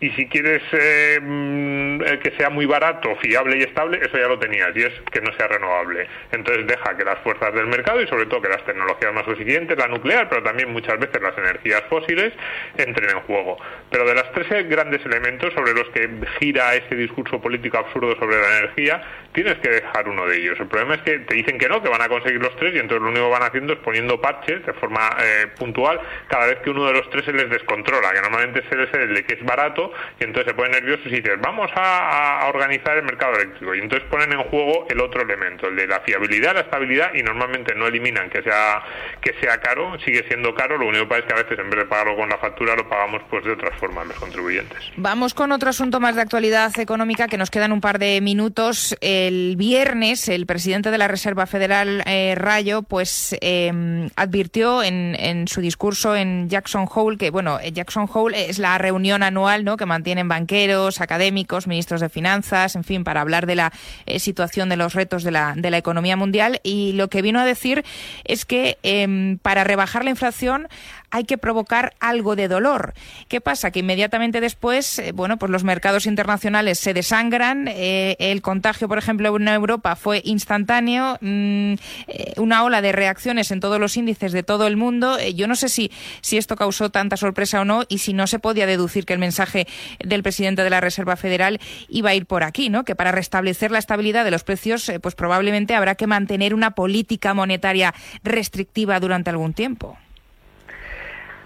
Y 0.00 0.10
si 0.10 0.26
quieres 0.26 0.62
eh, 0.72 1.18
mm, 1.22 1.98
que 2.22 2.32
sea 2.36 2.50
muy 2.50 2.66
barato, 2.66 3.16
fiable 3.16 3.58
y 3.58 3.62
estable, 3.62 3.98
eso 4.02 4.18
ya 4.18 4.28
lo 4.28 4.38
tenías 4.38 4.74
que 5.10 5.20
no 5.20 5.32
sea 5.34 5.48
renovable. 5.48 6.06
Entonces 6.32 6.66
deja 6.66 6.96
que 6.96 7.04
las 7.04 7.18
fuerzas 7.20 7.54
del 7.54 7.66
mercado 7.66 8.00
y 8.00 8.06
sobre 8.06 8.26
todo 8.26 8.42
que 8.42 8.48
las 8.48 8.64
tecnologías 8.64 9.12
más 9.12 9.26
eficientes, 9.28 9.78
la 9.78 9.88
nuclear, 9.88 10.28
pero 10.28 10.42
también 10.42 10.72
muchas 10.72 10.98
veces 10.98 11.20
las 11.22 11.36
energías 11.38 11.82
fósiles, 11.88 12.32
entren 12.76 13.10
en 13.10 13.20
juego. 13.20 13.56
Pero 13.90 14.06
de 14.06 14.14
los 14.14 14.30
tres 14.32 14.68
grandes 14.68 15.04
elementos 15.04 15.52
sobre 15.54 15.72
los 15.74 15.88
que 15.90 16.08
gira 16.38 16.74
ese 16.74 16.94
discurso 16.94 17.40
político 17.40 17.78
absurdo 17.78 18.16
sobre 18.18 18.40
la 18.40 18.58
energía, 18.58 19.02
tienes 19.32 19.56
que 19.58 19.68
dejar 19.68 20.08
uno 20.08 20.26
de 20.26 20.38
ellos. 20.38 20.58
El 20.58 20.66
problema 20.66 20.94
es 20.94 21.02
que 21.02 21.18
te 21.20 21.34
dicen 21.34 21.58
que 21.58 21.68
no, 21.68 21.82
que 21.82 21.88
van 21.88 22.02
a 22.02 22.08
conseguir 22.08 22.40
los 22.40 22.54
tres 22.56 22.74
y 22.74 22.78
entonces 22.78 23.02
lo 23.02 23.10
único 23.10 23.26
que 23.26 23.32
van 23.32 23.42
haciendo 23.42 23.72
es 23.74 23.78
poniendo 23.80 24.20
parches 24.20 24.64
de 24.64 24.72
forma 24.74 25.10
eh, 25.20 25.46
puntual 25.58 26.00
cada 26.28 26.46
vez 26.46 26.58
que 26.60 26.70
uno 26.70 26.86
de 26.86 26.92
los 26.92 27.08
tres 27.10 27.24
se 27.24 27.32
les 27.32 27.48
descontrola, 27.50 28.12
que 28.12 28.20
normalmente 28.20 28.60
es 28.60 28.94
el 28.94 29.14
de 29.14 29.24
que 29.24 29.34
es 29.34 29.44
barato 29.44 29.92
y 30.20 30.24
entonces 30.24 30.50
se 30.50 30.54
ponen 30.54 30.72
nerviosos 30.72 31.06
y 31.06 31.20
dicen 31.20 31.40
vamos 31.40 31.70
a 31.74 32.48
organizar 32.48 32.96
el 32.96 33.04
mercado 33.04 33.34
eléctrico 33.34 33.74
y 33.74 33.80
entonces 33.80 34.08
ponen 34.10 34.32
en 34.32 34.42
juego 34.44 34.75
el 34.88 35.00
otro 35.00 35.22
elemento, 35.22 35.68
el 35.68 35.76
de 35.76 35.86
la 35.86 36.00
fiabilidad, 36.00 36.54
la 36.54 36.60
estabilidad, 36.60 37.14
y 37.14 37.22
normalmente 37.22 37.74
no 37.74 37.86
eliminan 37.86 38.28
que 38.28 38.42
sea, 38.42 38.82
que 39.20 39.34
sea 39.40 39.58
caro, 39.60 39.98
sigue 40.04 40.24
siendo 40.28 40.54
caro, 40.54 40.76
lo 40.76 40.86
único 40.86 41.04
que 41.04 41.08
pasa 41.08 41.20
es 41.20 41.26
que 41.26 41.32
a 41.32 41.42
veces 41.42 41.58
en 41.58 41.70
vez 41.70 41.80
de 41.80 41.86
pagarlo 41.86 42.16
con 42.16 42.28
la 42.28 42.38
factura 42.38 42.74
lo 42.76 42.88
pagamos 42.88 43.22
pues 43.30 43.44
de 43.44 43.52
otras 43.52 43.78
formas 43.78 44.06
los 44.06 44.16
contribuyentes. 44.16 44.78
Vamos 44.96 45.34
con 45.34 45.52
otro 45.52 45.70
asunto 45.70 46.00
más 46.00 46.16
de 46.16 46.22
actualidad 46.22 46.78
económica 46.78 47.28
que 47.28 47.38
nos 47.38 47.50
quedan 47.50 47.72
un 47.72 47.80
par 47.80 47.98
de 47.98 48.20
minutos. 48.20 48.96
El 49.00 49.56
viernes 49.56 50.26
el 50.28 50.46
presidente 50.46 50.90
de 50.90 50.98
la 50.98 51.08
Reserva 51.08 51.46
Federal, 51.46 52.02
eh, 52.06 52.34
Rayo, 52.36 52.82
pues 52.82 53.36
em, 53.40 54.08
advirtió 54.16 54.82
en, 54.82 55.46
su 55.48 55.60
discurso 55.60 56.16
en 56.16 56.48
Jackson 56.48 56.86
Hole 56.92 57.18
que, 57.18 57.30
bueno, 57.30 57.58
Jackson 57.60 58.08
Hole 58.12 58.50
es 58.50 58.58
la 58.58 58.78
reunión 58.78 59.22
anual 59.22 59.64
¿no? 59.64 59.76
que 59.76 59.86
mantienen 59.86 60.28
banqueros, 60.28 61.00
académicos, 61.00 61.66
ministros 61.66 62.00
de 62.00 62.08
finanzas, 62.08 62.76
en 62.76 62.84
fin, 62.84 63.04
para 63.04 63.20
hablar 63.20 63.46
de 63.46 63.54
la 63.54 63.72
eh, 64.06 64.18
situación 64.18 64.65
de 64.68 64.76
los 64.76 64.94
retos 64.94 65.22
de 65.22 65.30
la, 65.30 65.54
de 65.56 65.70
la 65.70 65.78
economía 65.78 66.16
mundial. 66.16 66.60
Y 66.62 66.92
lo 66.92 67.08
que 67.08 67.22
vino 67.22 67.40
a 67.40 67.44
decir 67.44 67.84
es 68.24 68.44
que 68.44 68.78
em, 68.82 69.38
para 69.38 69.64
rebajar 69.64 70.04
la 70.04 70.10
inflación 70.10 70.68
hay 71.16 71.24
que 71.24 71.38
provocar 71.38 71.94
algo 71.98 72.36
de 72.36 72.46
dolor. 72.46 72.92
¿Qué 73.28 73.40
pasa? 73.40 73.70
Que 73.70 73.80
inmediatamente 73.80 74.42
después, 74.42 74.98
eh, 74.98 75.12
bueno, 75.12 75.38
pues 75.38 75.50
los 75.50 75.64
mercados 75.64 76.04
internacionales 76.04 76.78
se 76.78 76.92
desangran, 76.92 77.68
eh, 77.68 78.16
el 78.18 78.42
contagio, 78.42 78.86
por 78.86 78.98
ejemplo, 78.98 79.34
en 79.34 79.48
Europa 79.48 79.96
fue 79.96 80.20
instantáneo, 80.24 81.16
mm, 81.22 81.72
eh, 82.08 82.34
una 82.36 82.64
ola 82.64 82.82
de 82.82 82.92
reacciones 82.92 83.50
en 83.50 83.60
todos 83.60 83.80
los 83.80 83.96
índices 83.96 84.32
de 84.32 84.42
todo 84.42 84.66
el 84.66 84.76
mundo. 84.76 85.16
yo 85.34 85.46
no 85.46 85.56
sé 85.56 85.68
si, 85.68 85.90
si 86.20 86.36
esto 86.36 86.56
causó 86.56 86.90
tanta 86.90 87.16
sorpresa 87.16 87.62
o 87.62 87.64
no 87.64 87.84
y 87.88 87.98
si 87.98 88.12
no 88.12 88.26
se 88.26 88.38
podía 88.38 88.66
deducir 88.66 89.06
que 89.06 89.14
el 89.14 89.18
mensaje 89.18 89.66
del 90.04 90.22
presidente 90.22 90.62
de 90.64 90.70
la 90.70 90.80
Reserva 90.80 91.16
Federal 91.16 91.60
iba 91.88 92.10
a 92.10 92.14
ir 92.14 92.26
por 92.26 92.44
aquí, 92.44 92.68
¿no? 92.68 92.84
Que 92.84 92.94
para 92.94 93.12
restablecer 93.12 93.70
la 93.70 93.78
estabilidad 93.78 94.24
de 94.24 94.30
los 94.30 94.44
precios, 94.44 94.90
pues 95.00 95.14
probablemente 95.14 95.74
habrá 95.74 95.94
que 95.94 96.06
mantener 96.06 96.52
una 96.54 96.72
política 96.72 97.32
monetaria 97.34 97.94
restrictiva 98.22 99.00
durante 99.00 99.30
algún 99.30 99.54
tiempo. 99.54 99.96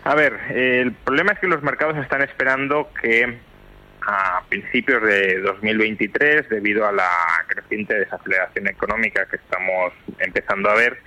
A 0.04 0.14
ver, 0.14 0.38
el 0.50 0.92
problema 0.92 1.32
es 1.32 1.38
que 1.38 1.46
los 1.46 1.62
mercados 1.62 1.96
están 1.98 2.22
esperando 2.22 2.90
que 3.00 3.38
a 4.02 4.42
principios 4.48 5.02
de 5.02 5.40
2023, 5.40 6.48
debido 6.48 6.86
a 6.86 6.92
la 6.92 7.10
creciente 7.46 7.98
desaceleración 7.98 8.68
económica 8.68 9.26
que 9.26 9.36
estamos 9.36 9.92
empezando 10.18 10.70
a 10.70 10.74
ver, 10.74 10.98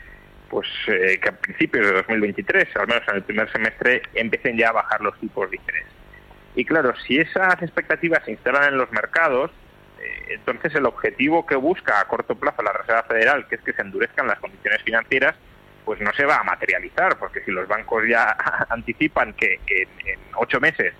pues 0.49 0.67
eh, 0.87 1.19
que 1.19 1.29
a 1.29 1.31
principios 1.31 1.87
de 1.87 1.93
2023, 1.93 2.67
al 2.75 2.87
menos 2.87 3.03
en 3.07 3.15
el 3.15 3.23
primer 3.23 3.51
semestre, 3.51 4.03
empiecen 4.13 4.57
ya 4.57 4.69
a 4.69 4.73
bajar 4.73 5.01
los 5.01 5.19
tipos 5.19 5.49
de 5.49 5.57
interés. 5.57 5.87
Y 6.55 6.63
claro, 6.63 6.93
si 7.07 7.17
esas 7.17 7.59
expectativas 7.63 8.23
se 8.25 8.31
instalan 8.31 8.73
en 8.73 8.77
los 8.77 8.91
mercados, 8.91 9.49
eh, 9.99 10.35
entonces 10.35 10.75
el 10.75 10.85
objetivo 10.85 11.47
que 11.47 11.55
busca 11.55 11.99
a 11.99 12.05
corto 12.05 12.35
plazo 12.35 12.61
la 12.61 12.73
Reserva 12.73 13.03
Federal, 13.03 13.47
que 13.47 13.55
es 13.55 13.61
que 13.61 13.73
se 13.73 13.81
endurezcan 13.81 14.27
las 14.27 14.39
condiciones 14.39 14.83
financieras, 14.83 15.35
pues 15.85 15.99
no 16.01 16.13
se 16.13 16.25
va 16.25 16.37
a 16.37 16.43
materializar, 16.43 17.17
porque 17.17 17.43
si 17.43 17.51
los 17.51 17.67
bancos 17.67 18.03
ya 18.07 18.35
anticipan 18.69 19.33
que, 19.33 19.59
en, 19.67 20.19
ocho 20.35 20.59
meses 20.59 20.93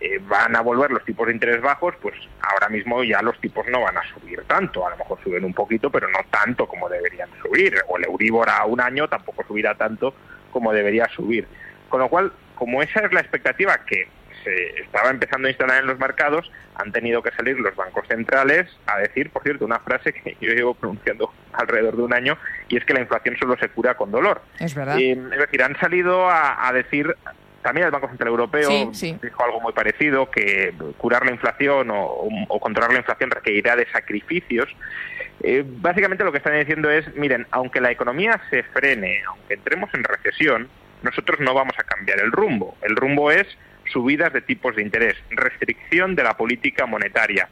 eh, 0.00 0.20
van 0.22 0.54
a 0.54 0.60
volver 0.60 0.90
los 0.90 1.04
tipos 1.04 1.26
de 1.26 1.32
interés 1.32 1.60
bajos, 1.60 1.94
pues 2.00 2.14
ahora 2.40 2.68
mismo 2.68 3.02
ya 3.02 3.22
los 3.22 3.38
tipos 3.40 3.66
no 3.68 3.82
van 3.82 3.96
a 3.96 4.02
subir 4.14 4.42
tanto. 4.44 4.86
A 4.86 4.90
lo 4.90 4.96
mejor 4.98 5.18
suben 5.22 5.44
un 5.44 5.54
poquito, 5.54 5.90
pero 5.90 6.08
no 6.08 6.18
tanto 6.30 6.66
como 6.66 6.88
deberían 6.88 7.30
subir. 7.42 7.76
O 7.88 7.96
el 7.96 8.04
Euribor 8.04 8.48
a 8.50 8.64
un 8.64 8.80
año 8.80 9.08
tampoco 9.08 9.44
subirá 9.46 9.74
tanto 9.74 10.14
como 10.50 10.72
debería 10.72 11.08
subir. 11.08 11.46
Con 11.88 12.00
lo 12.00 12.08
cual, 12.08 12.32
como 12.54 12.82
esa 12.82 13.00
es 13.00 13.12
la 13.12 13.20
expectativa 13.20 13.78
que 13.84 14.08
se 14.46 14.80
estaba 14.80 15.10
empezando 15.10 15.48
a 15.48 15.50
instalar 15.50 15.80
en 15.80 15.88
los 15.88 15.98
mercados, 15.98 16.50
han 16.76 16.92
tenido 16.92 17.22
que 17.22 17.32
salir 17.32 17.58
los 17.58 17.74
bancos 17.74 18.06
centrales 18.06 18.68
a 18.86 18.98
decir, 18.98 19.30
por 19.30 19.42
cierto, 19.42 19.64
una 19.64 19.80
frase 19.80 20.12
que 20.12 20.36
yo 20.40 20.52
llevo 20.52 20.74
pronunciando 20.74 21.32
alrededor 21.52 21.96
de 21.96 22.02
un 22.02 22.14
año, 22.14 22.38
y 22.68 22.76
es 22.76 22.84
que 22.84 22.94
la 22.94 23.00
inflación 23.00 23.36
solo 23.38 23.56
se 23.58 23.68
cura 23.68 23.94
con 23.94 24.12
dolor. 24.12 24.40
Es 24.60 24.74
verdad. 24.74 24.98
es 24.98 25.30
decir, 25.30 25.62
han 25.62 25.78
salido 25.80 26.28
a, 26.30 26.70
decir 26.72 27.14
también 27.62 27.86
el 27.86 27.90
Banco 27.90 28.08
Central 28.08 28.28
Europeo 28.28 28.92
dijo 28.92 29.44
algo 29.44 29.60
muy 29.60 29.72
parecido, 29.72 30.30
que 30.30 30.72
curar 30.98 31.24
la 31.24 31.32
inflación 31.32 31.88
o, 31.90 32.60
controlar 32.60 32.92
la 32.92 32.98
inflación 32.98 33.30
requerirá 33.30 33.74
de 33.74 33.86
sacrificios. 33.90 34.68
Eh, 35.42 35.64
básicamente 35.66 36.22
lo 36.22 36.30
que 36.30 36.38
están 36.38 36.58
diciendo 36.58 36.90
es, 36.90 37.12
miren, 37.16 37.46
aunque 37.50 37.80
la 37.80 37.90
economía 37.90 38.40
se 38.50 38.62
frene, 38.62 39.22
aunque 39.26 39.54
entremos 39.54 39.92
en 39.94 40.04
recesión, 40.04 40.68
nosotros 41.02 41.40
no 41.40 41.54
vamos 41.54 41.74
a 41.78 41.82
cambiar 41.82 42.20
el 42.20 42.32
rumbo. 42.32 42.76
El 42.82 42.96
rumbo 42.96 43.30
es 43.30 43.46
subidas 43.92 44.32
de 44.32 44.40
tipos 44.40 44.76
de 44.76 44.82
interés, 44.82 45.16
restricción 45.30 46.14
de 46.14 46.22
la 46.22 46.36
política 46.36 46.86
monetaria. 46.86 47.48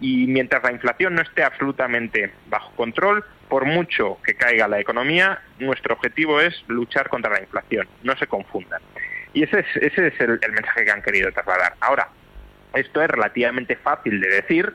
Y 0.00 0.26
mientras 0.26 0.62
la 0.62 0.72
inflación 0.72 1.14
no 1.14 1.22
esté 1.22 1.42
absolutamente 1.42 2.30
bajo 2.48 2.70
control, 2.72 3.24
por 3.48 3.64
mucho 3.64 4.18
que 4.24 4.34
caiga 4.34 4.68
la 4.68 4.80
economía, 4.80 5.40
nuestro 5.58 5.94
objetivo 5.94 6.40
es 6.40 6.64
luchar 6.68 7.08
contra 7.08 7.32
la 7.32 7.40
inflación. 7.40 7.88
No 8.02 8.16
se 8.16 8.26
confundan. 8.26 8.80
Y 9.32 9.42
ese 9.42 9.60
es, 9.60 9.66
ese 9.76 10.08
es 10.08 10.20
el, 10.20 10.38
mensaje 10.52 10.84
que 10.84 10.90
han 10.90 11.02
querido 11.02 11.30
trasladar. 11.32 11.74
Ahora, 11.80 12.08
esto 12.74 13.02
es 13.02 13.08
relativamente 13.08 13.76
fácil 13.76 14.20
de 14.20 14.28
decir, 14.28 14.74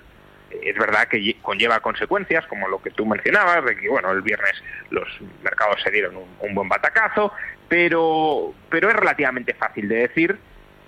es 0.51 0.75
verdad 0.75 1.07
que 1.07 1.35
conlleva 1.41 1.79
consecuencias, 1.79 2.45
como 2.47 2.67
lo 2.67 2.81
que 2.81 2.91
tú 2.91 3.05
mencionabas, 3.05 3.63
de 3.65 3.77
que 3.77 3.89
bueno, 3.89 4.11
el 4.11 4.21
viernes 4.21 4.61
los 4.89 5.07
mercados 5.43 5.81
se 5.81 5.91
dieron 5.91 6.15
un, 6.17 6.27
un, 6.39 6.55
buen 6.55 6.67
batacazo, 6.67 7.31
pero, 7.67 8.53
pero 8.69 8.89
es 8.89 8.95
relativamente 8.95 9.53
fácil 9.53 9.87
de 9.87 9.95
decir 9.95 10.37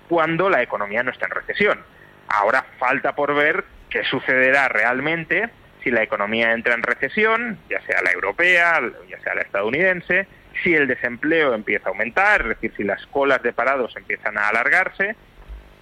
cuando 0.08 0.50
la 0.50 0.62
economía 0.62 1.02
no 1.02 1.10
está 1.10 1.26
en 1.26 1.32
recesión. 1.32 1.80
Ahora 2.28 2.64
falta 2.78 3.14
por 3.14 3.34
ver 3.34 3.64
qué 3.90 4.04
sucederá 4.04 4.68
realmente 4.68 5.50
si 5.84 5.90
la 5.90 6.02
economía 6.02 6.52
entra 6.52 6.74
en 6.74 6.82
recesión, 6.82 7.58
ya 7.68 7.80
sea 7.82 8.00
la 8.02 8.10
europea, 8.10 8.80
ya 9.08 9.20
sea 9.20 9.34
la 9.34 9.42
estadounidense, 9.42 10.26
si 10.62 10.74
el 10.74 10.88
desempleo 10.88 11.54
empieza 11.54 11.88
a 11.88 11.90
aumentar, 11.90 12.40
es 12.40 12.48
decir, 12.48 12.72
si 12.76 12.84
las 12.84 13.06
colas 13.06 13.42
de 13.42 13.52
parados 13.52 13.94
empiezan 13.96 14.38
a 14.38 14.48
alargarse. 14.48 15.14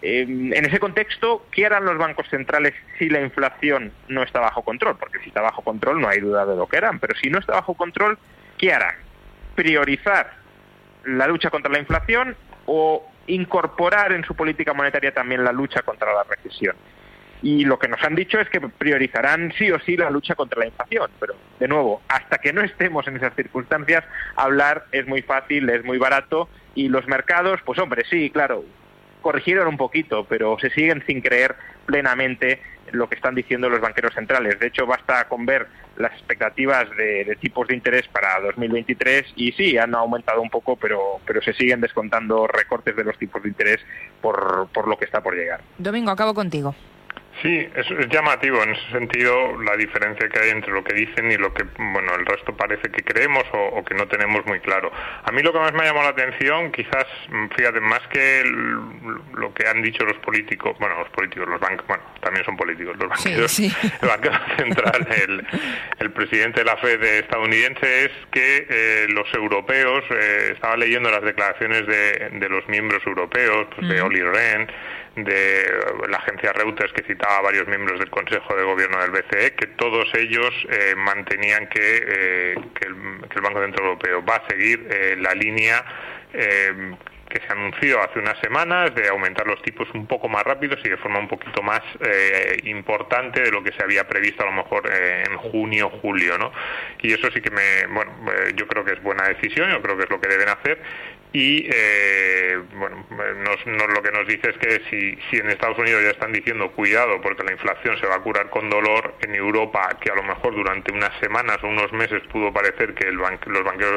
en 0.03 0.65
ese 0.65 0.81
contexto, 0.81 1.47
¿qué 1.53 1.67
harán 1.67 1.85
los 1.85 1.97
bancos 1.97 2.29
centrales 2.29 2.75
si 2.99 3.09
la 3.09 3.21
inflación 3.21 3.93
no 4.09 4.25
está 4.25 4.41
bajo 4.41 4.63
control? 4.63 4.97
Porque 4.99 5.21
si 5.21 5.29
está 5.29 5.41
bajo 5.41 5.63
control 5.63 6.01
no 6.01 6.09
hay 6.09 6.19
duda 6.19 6.45
de 6.45 6.57
lo 6.57 6.67
que 6.67 6.79
harán, 6.79 6.99
pero 6.99 7.15
si 7.17 7.31
no 7.31 7.39
está 7.39 7.53
bajo 7.53 7.75
control, 7.75 8.19
¿qué 8.59 8.73
harán? 8.73 8.97
¿Priorizar 9.55 10.33
la 11.05 11.29
lucha 11.29 11.51
contra 11.51 11.71
la 11.71 11.79
inflación 11.79 12.37
o 12.67 13.12
incorporar 13.27 14.13
en 14.13 14.25
su 14.25 14.35
política 14.35 14.75
monetaria 14.75 15.13
también 15.13 15.45
la 15.45 15.53
lucha 15.53 15.83
contra 15.83 16.13
la 16.13 16.25
recesión. 16.25 16.77
Y 17.43 17.65
lo 17.65 17.79
que 17.79 17.89
nos 17.89 18.03
han 18.05 18.15
dicho 18.15 18.39
es 18.39 18.49
que 18.49 18.61
priorizarán 18.61 19.53
sí 19.59 19.71
o 19.73 19.81
sí 19.81 19.97
la 19.97 20.11
lucha 20.11 20.37
contra 20.37 20.61
la 20.61 20.67
inflación. 20.67 21.11
Pero, 21.19 21.35
de 21.59 21.67
nuevo, 21.67 22.01
hasta 22.09 22.39
que 22.39 22.53
no 22.53 22.63
estemos 22.63 23.07
en 23.09 23.17
esas 23.17 23.35
circunstancias, 23.35 24.05
hablar 24.37 24.87
es 24.93 25.09
muy 25.09 25.23
fácil, 25.23 25.69
es 25.69 25.85
muy 25.85 25.99
barato. 25.99 26.49
Y 26.77 26.89
los 26.89 27.07
mercados, 27.09 27.61
pues 27.65 27.81
hombre, 27.81 28.05
sí, 28.09 28.31
claro, 28.31 28.65
corrigieron 29.23 29.67
un 29.67 29.77
poquito, 29.77 30.25
pero 30.29 30.57
se 30.61 30.71
siguen 30.71 31.03
sin 31.07 31.21
creer 31.21 31.57
plenamente 31.87 32.61
lo 32.93 33.09
que 33.09 33.15
están 33.15 33.35
diciendo 33.35 33.69
los 33.69 33.81
banqueros 33.81 34.15
centrales. 34.15 34.59
De 34.59 34.67
hecho, 34.67 34.87
basta 34.87 35.27
con 35.29 35.47
ver 35.47 35.67
las 35.97 36.13
expectativas 36.13 36.89
de, 36.97 37.37
tipos 37.41 37.69
de 37.69 37.75
interés 37.75 38.07
para 38.09 38.41
2023 38.41 39.33
y 39.37 39.53
sí, 39.53 39.79
han 39.79 39.95
aumentado 39.95 40.41
un 40.41 40.51
poco, 40.51 40.77
pero, 40.77 41.21
pero 41.27 41.41
se 41.43 41.53
siguen 41.55 41.81
descontando 41.81 42.47
recortes 42.47 42.97
de 42.97 43.05
los 43.05 43.19
tipos 43.19 43.43
de 43.43 43.49
interés 43.49 43.81
por, 44.21 44.69
por 44.73 44.89
lo 44.89 44.99
que 44.99 45.05
está 45.05 45.23
por 45.23 45.35
llegar. 45.35 45.61
Domingo, 45.79 46.11
acabo 46.11 46.35
contigo. 46.35 46.75
Sí, 47.43 47.69
es, 47.75 47.91
es, 47.91 48.09
llamativo 48.09 48.63
en 48.63 48.71
ese 48.71 48.91
sentido 48.93 49.61
la 49.63 49.77
diferencia 49.77 50.29
que 50.29 50.39
hay 50.39 50.51
entre 50.51 50.73
lo 50.73 50.85
que 50.85 50.95
dicen 50.95 51.29
y 51.33 51.37
lo 51.37 51.53
que 51.53 51.65
bueno 51.77 52.15
el 52.15 52.25
resto 52.25 52.57
parece 52.57 52.89
que 52.89 53.03
creemos 53.03 53.43
o, 53.53 53.85
que 53.85 53.95
no 53.95 54.07
tenemos 54.07 54.47
muy 54.47 54.61
claro. 54.61 54.93
A 55.25 55.33
mí 55.33 55.43
lo 55.43 55.53
que 55.53 55.59
más 55.59 55.73
me 55.73 55.81
ha 55.81 55.87
llamado 55.87 56.05
la 56.05 56.11
atención, 56.11 56.71
quizás, 56.71 57.05
fíjate, 57.57 57.81
más 57.81 58.01
que 58.09 58.45
lo 58.45 59.53
que 59.55 59.67
han 59.67 59.83
dicho 59.83 60.05
los 60.05 60.17
políticos, 60.19 60.77
bueno, 60.79 60.97
los 60.99 61.09
políticos, 61.09 61.49
los 61.49 61.61
bancos, 61.61 61.85
bueno, 61.89 62.05
también 62.21 62.45
son 62.45 62.57
políticos, 62.57 62.97
los 62.97 63.09
banqueros, 63.09 63.59
el 63.59 64.09
banquero 64.09 64.39
central, 64.57 65.09
el, 65.27 65.47
el, 65.99 66.11
presidente 66.13 66.61
de 66.61 66.67
la 66.67 66.77
Fed 66.77 67.03
estadounidense, 67.03 68.05
es 68.05 68.13
que 68.31 68.67
eh, 68.71 69.07
los 69.09 69.27
europeos, 69.35 70.05
eh, 70.11 70.51
estaba 70.53 70.77
leyendo 70.77 71.11
las 71.11 71.23
declaraciones 71.23 71.87
de, 71.87 72.31
de 72.39 72.49
los 72.49 72.67
miembros 72.69 73.05
europeos, 73.05 73.67
pues, 73.75 73.89
de 73.89 74.01
Oli 74.01 74.23
Rehn, 74.23 74.71
de 75.17 75.67
la 76.09 76.17
agencia 76.19 76.53
Reuters 76.53 76.93
que 76.93 77.03
citaba 77.03 77.39
a 77.39 77.43
varios 77.43 77.67
miembros 77.69 77.99
del 77.99 78.11
Consejo 78.11 78.57
de 78.57 78.65
Gobierno 78.65 78.99
del 78.99 79.11
BCE, 79.11 79.55
que 79.55 79.67
todos 79.67 80.09
ellos 80.15 80.51
eh, 80.71 80.95
mantenían 80.97 81.69
que, 81.69 82.03
eh, 82.07 82.55
que, 82.75 82.89
el, 82.89 82.95
Banco 83.43 83.61
Central 83.61 83.87
Europeo 83.87 84.25
va 84.25 84.37
a 84.37 84.49
seguir 84.49 84.87
eh, 84.91 85.17
la 85.19 85.35
línea 85.35 85.85
que 86.33 87.41
se 87.47 87.53
anunció 87.53 88.01
hace 88.01 88.19
unas 88.19 88.39
semanas 88.41 88.95
de 88.95 89.09
aumentar 89.09 89.47
los 89.47 89.61
tipos 89.61 89.87
un 89.93 90.07
poco 90.07 90.31
más 90.31 90.45
rápidos 90.45 90.79
y 90.83 90.89
de 90.89 90.97
forma 90.97 91.19
un 91.19 91.29
poquito 91.29 91.63
más 91.63 91.83
importante 92.63 93.43
de 93.43 93.51
lo 93.51 93.63
que 93.63 93.71
se 93.73 93.83
había 93.83 94.09
previsto 94.09 94.43
a 94.43 94.47
lo 94.47 94.53
mejor 94.53 94.91
en 94.91 95.37
junio 95.37 95.91
julio, 96.01 96.39
¿no? 96.39 96.53
Y 97.03 97.13
eso 97.13 97.31
sí 97.31 97.43
que 97.43 97.51
me, 97.51 97.87
bueno, 97.93 98.13
yo 98.55 98.67
creo 98.67 98.83
que 98.83 98.93
es 98.93 99.03
buena 99.03 99.29
decisión, 99.29 99.71
yo 99.71 99.83
creo 99.83 99.99
que 99.99 100.05
es 100.05 100.11
lo 100.11 100.23
que 100.23 100.29
deben 100.29 100.49
hacer 100.49 100.81
y 101.33 101.67
eh, 101.73 102.61
bueno, 102.75 103.07
nos, 103.09 103.67
lo 103.67 104.03
que 104.03 104.11
nos 104.11 104.27
dice 104.27 104.51
es 104.51 104.59
que 104.59 104.83
si, 104.91 105.19
si 105.31 105.39
en 105.39 105.49
Estados 105.49 105.79
Unidos 105.79 106.03
ya 106.03 106.11
están 106.11 106.33
diciendo 106.33 106.71
cuidado 106.73 107.21
porque 107.23 107.43
la 107.43 107.53
inflación 107.53 107.99
se 107.99 108.07
va 108.07 108.17
a 108.17 108.21
curar 108.21 108.51
con 108.51 108.69
dolor, 108.69 109.15
en 109.21 109.35
Europa, 109.35 109.89
que 110.01 110.11
a 110.11 110.15
lo 110.15 110.23
mejor 110.23 110.55
durante 110.55 110.93
unas 110.93 111.13
semanas 111.21 111.59
o 111.63 111.69
unos 111.69 111.91
meses 111.93 112.23
pudo 112.31 112.53
parecer 112.53 112.95
que 112.95 113.09
el, 113.09 113.15
los 113.15 113.31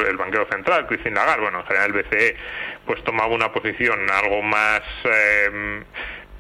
el 0.07 0.17
banquero 0.17 0.47
central, 0.49 0.87
Christine 0.87 1.15
Lagarde, 1.15 1.41
bueno, 1.41 1.59
en 1.59 1.65
general 1.65 1.93
el 1.93 2.03
BCE, 2.03 2.35
pues 2.85 3.03
tomaba 3.03 3.33
una 3.33 3.51
posición 3.51 4.09
algo 4.09 4.41
más... 4.41 4.81
Eh, 5.03 5.83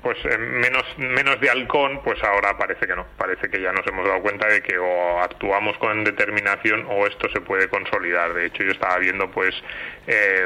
pues 0.05 0.19
eh, 0.25 0.37
menos 0.37 0.83
menos 0.97 1.41
de 1.41 1.49
halcón, 1.49 2.03
pues 2.03 2.23
ahora 2.23 2.55
parece 2.59 2.85
que 2.85 2.95
no, 2.95 3.07
parece 3.17 3.49
que 3.49 3.59
ya 3.59 3.71
nos 3.71 3.87
hemos 3.87 4.07
dado 4.07 4.21
cuenta 4.21 4.47
de 4.47 4.61
que 4.61 4.77
o 4.77 5.19
actuamos 5.19 5.75
con 5.79 6.03
determinación 6.03 6.85
o 6.87 7.07
esto 7.07 7.27
se 7.33 7.41
puede 7.41 7.69
consolidar. 7.69 8.35
De 8.35 8.45
hecho, 8.45 8.61
yo 8.61 8.69
estaba 8.69 8.99
viendo 8.99 9.31
pues 9.31 9.55
eh, 10.05 10.45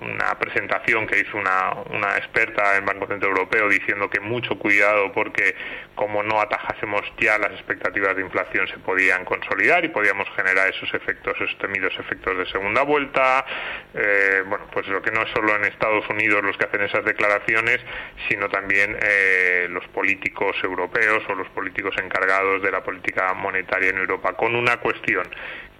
una 0.00 0.38
presentación 0.38 1.08
que 1.08 1.18
hizo 1.18 1.36
una, 1.38 1.72
una 1.90 2.18
experta 2.18 2.76
en 2.76 2.86
Banco 2.86 3.08
Central 3.08 3.32
Europeo 3.32 3.68
diciendo 3.68 4.08
que 4.08 4.20
mucho 4.20 4.56
cuidado 4.60 5.10
porque 5.10 5.56
como 5.96 6.22
no 6.22 6.40
atajásemos 6.40 7.02
ya 7.18 7.36
las 7.36 7.50
expectativas 7.50 8.14
de 8.14 8.22
inflación 8.22 8.68
se 8.68 8.78
podían 8.78 9.24
consolidar 9.24 9.84
y 9.84 9.88
podíamos 9.88 10.28
generar 10.36 10.68
esos 10.68 10.94
efectos, 10.94 11.34
esos 11.40 11.58
temidos 11.58 11.92
efectos 11.98 12.38
de 12.38 12.46
segunda 12.46 12.82
vuelta. 12.82 13.44
Eh, 13.92 14.44
bueno, 14.46 14.66
pues 14.72 14.86
lo 14.86 15.02
que 15.02 15.10
no 15.10 15.22
es 15.22 15.30
solo 15.30 15.56
en 15.56 15.64
Estados 15.64 16.08
Unidos 16.08 16.44
los 16.44 16.56
que 16.56 16.66
hacen 16.66 16.82
esas 16.82 17.04
declaraciones, 17.04 17.80
sino 18.28 18.48
también 18.48 18.67
también 18.68 18.98
eh, 19.00 19.66
los 19.70 19.82
políticos 19.88 20.54
europeos 20.62 21.22
o 21.30 21.34
los 21.34 21.48
políticos 21.48 21.94
encargados 21.96 22.62
de 22.62 22.70
la 22.70 22.82
política 22.82 23.32
monetaria 23.32 23.88
en 23.88 23.96
Europa, 23.96 24.34
con 24.34 24.54
una 24.54 24.76
cuestión 24.76 25.26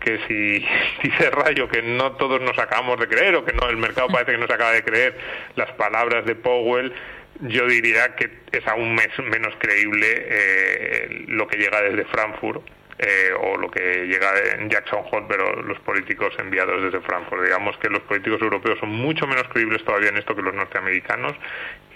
que 0.00 0.18
si 0.26 0.66
dice 1.02 1.28
Rayo 1.28 1.68
que 1.68 1.82
no 1.82 2.12
todos 2.12 2.40
nos 2.40 2.58
acabamos 2.58 2.98
de 2.98 3.06
creer 3.06 3.34
o 3.36 3.44
que 3.44 3.52
no 3.52 3.68
el 3.68 3.76
mercado 3.76 4.08
parece 4.08 4.32
que 4.32 4.38
no 4.38 4.46
se 4.46 4.54
acaba 4.54 4.72
de 4.72 4.82
creer 4.82 5.18
las 5.54 5.70
palabras 5.72 6.24
de 6.24 6.34
Powell, 6.34 6.94
yo 7.42 7.66
diría 7.66 8.16
que 8.16 8.30
es 8.52 8.66
aún 8.66 8.94
menos 8.94 9.54
creíble 9.58 10.06
eh, 10.10 11.24
lo 11.28 11.46
que 11.46 11.58
llega 11.58 11.82
desde 11.82 12.06
Frankfurt 12.06 12.62
eh, 12.98 13.30
o 13.40 13.56
lo 13.56 13.70
que 13.70 14.06
llega 14.06 14.32
en 14.58 14.68
Jackson 14.68 15.04
Hole, 15.10 15.26
pero 15.28 15.62
los 15.62 15.78
políticos 15.80 16.34
enviados 16.38 16.82
desde 16.82 17.00
Frankfurt. 17.00 17.44
Digamos 17.44 17.76
que 17.78 17.88
los 17.88 18.02
políticos 18.02 18.42
europeos 18.42 18.78
son 18.80 18.90
mucho 18.90 19.26
menos 19.26 19.44
creíbles 19.48 19.84
todavía 19.84 20.08
en 20.08 20.16
esto 20.16 20.34
que 20.34 20.42
los 20.42 20.54
norteamericanos 20.54 21.34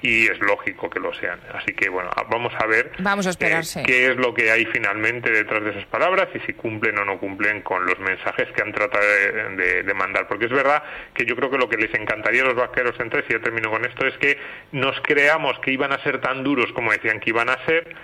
y 0.02 0.26
es 0.26 0.38
lógico 0.40 0.90
que 0.90 1.00
lo 1.00 1.14
sean. 1.14 1.40
Así 1.54 1.72
que 1.74 1.88
bueno, 1.88 2.10
vamos 2.28 2.52
a 2.58 2.66
ver 2.66 2.92
vamos 2.98 3.26
a 3.26 3.30
eh, 3.30 3.82
qué 3.86 4.10
es 4.10 4.16
lo 4.16 4.34
que 4.34 4.50
hay 4.50 4.66
finalmente 4.66 5.30
detrás 5.30 5.64
de 5.64 5.70
esas 5.70 5.86
palabras 5.86 6.28
y 6.34 6.40
si 6.40 6.52
cumplen 6.52 6.98
o 6.98 7.04
no 7.04 7.18
cumplen 7.18 7.62
con 7.62 7.86
los 7.86 7.98
mensajes 8.00 8.48
que 8.54 8.62
han 8.62 8.72
tratado 8.72 9.04
de, 9.04 9.92
mandar. 9.94 10.26
Porque 10.26 10.46
es 10.46 10.52
verdad 10.52 10.82
que 11.14 11.24
yo 11.24 11.36
creo 11.36 11.50
que 11.50 11.58
lo 11.58 11.68
que 11.68 11.76
les 11.76 11.92
encantaría 11.94 12.42
a 12.42 12.46
los 12.46 12.54
vaqueros 12.54 12.98
entre, 12.98 13.24
si 13.26 13.32
ya 13.32 13.40
termino 13.40 13.70
con 13.70 13.84
esto, 13.84 14.06
es 14.06 14.16
que 14.18 14.38
nos 14.72 15.00
creamos 15.02 15.58
que 15.60 15.70
iban 15.70 15.92
a 15.92 16.02
ser 16.02 16.20
tan 16.20 16.42
duros 16.42 16.72
como 16.72 16.90
decían 16.90 17.20
que 17.20 17.30
iban 17.30 17.48
a 17.48 17.64
ser 17.66 17.94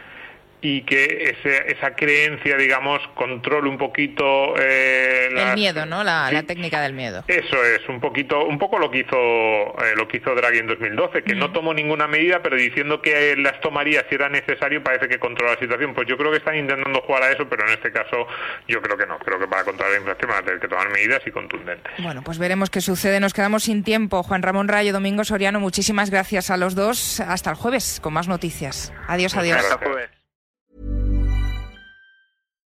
y 0.61 0.83
que 0.83 1.35
ese, 1.39 1.73
esa 1.73 1.95
creencia, 1.95 2.57
digamos, 2.57 3.01
controle 3.15 3.69
un 3.69 3.79
poquito 3.79 4.55
eh, 4.59 5.29
el 5.31 5.55
miedo, 5.55 5.87
¿no? 5.87 6.03
La, 6.03 6.43
técnica 6.47 6.81
del 6.81 6.95
miedo. 6.95 7.25
Eso 7.29 7.65
es, 7.65 7.89
un 7.89 8.01
poquito, 8.01 8.45
un 8.45 8.59
poco 8.59 8.79
lo 8.79 8.91
que 8.91 8.99
hizo 8.99 9.17
eh, 9.17 9.95
lo 9.97 10.09
que 10.09 10.19
hizo 10.19 10.35
Draghi 10.35 10.59
en 10.59 10.67
2012, 10.67 11.23
que 11.23 11.35
no 11.35 11.53
tomó 11.53 11.75
ninguna 11.75 12.07
medida, 12.07 12.43
pero 12.43 12.57
diciendo 12.57 13.01
que 13.01 13.37
las 13.37 13.61
tomaría 13.61 14.05
si 14.09 14.15
era 14.15 14.29
necesario, 14.29 14.83
parece 14.83 15.09
que 15.09 15.19
controla 15.19 15.55
la 15.55 15.61
situación. 15.61 15.95
Pues 15.95 16.09
yo 16.09 16.17
creo 16.17 16.31
que 16.31 16.39
están 16.39 16.57
intentando 16.57 17.01
jugar 17.03 17.23
a 17.23 17.33
eso, 17.33 17.49
pero 17.49 17.67
en 17.67 17.75
este 17.75 17.93
caso 17.93 18.27
yo 18.67 18.81
creo 18.83 18.97
que 18.97 19.07
no. 19.07 19.19
Creo 19.19 19.39
que 19.39 19.47
para 19.47 19.65
controlar 19.65 19.93
la 19.93 19.99
inflación 19.99 20.31
van 20.31 20.43
a 20.43 20.45
tener 20.45 20.61
que 20.61 20.69
tomar 20.69 20.91
medidas 20.91 21.23
y 21.27 21.31
contundentes. 21.31 21.93
Bueno, 21.99 22.23
pues 22.23 22.39
veremos 22.39 22.71
qué 22.71 22.81
sucede. 22.81 23.21
Nos 23.21 23.35
quedamos 23.35 23.65
sin 23.65 23.85
tiempo. 23.85 24.23
Juan 24.23 24.43
Ramón 24.43 24.69
Rayo, 24.69 24.93
Domingo 24.93 25.25
Soriano, 25.25 25.61
muchísimas 25.61 26.11
gracias 26.11 26.51
a 26.51 26.57
los 26.57 26.75
dos. 26.75 27.21
Hasta 27.21 27.51
el 27.51 27.57
jueves 27.57 28.01
con 28.03 28.13
más 28.13 28.29
noticias. 28.29 28.93
Adiós, 29.07 29.37
adiós. 29.37 29.59
Hasta 29.59 29.79
jueves. 29.79 30.18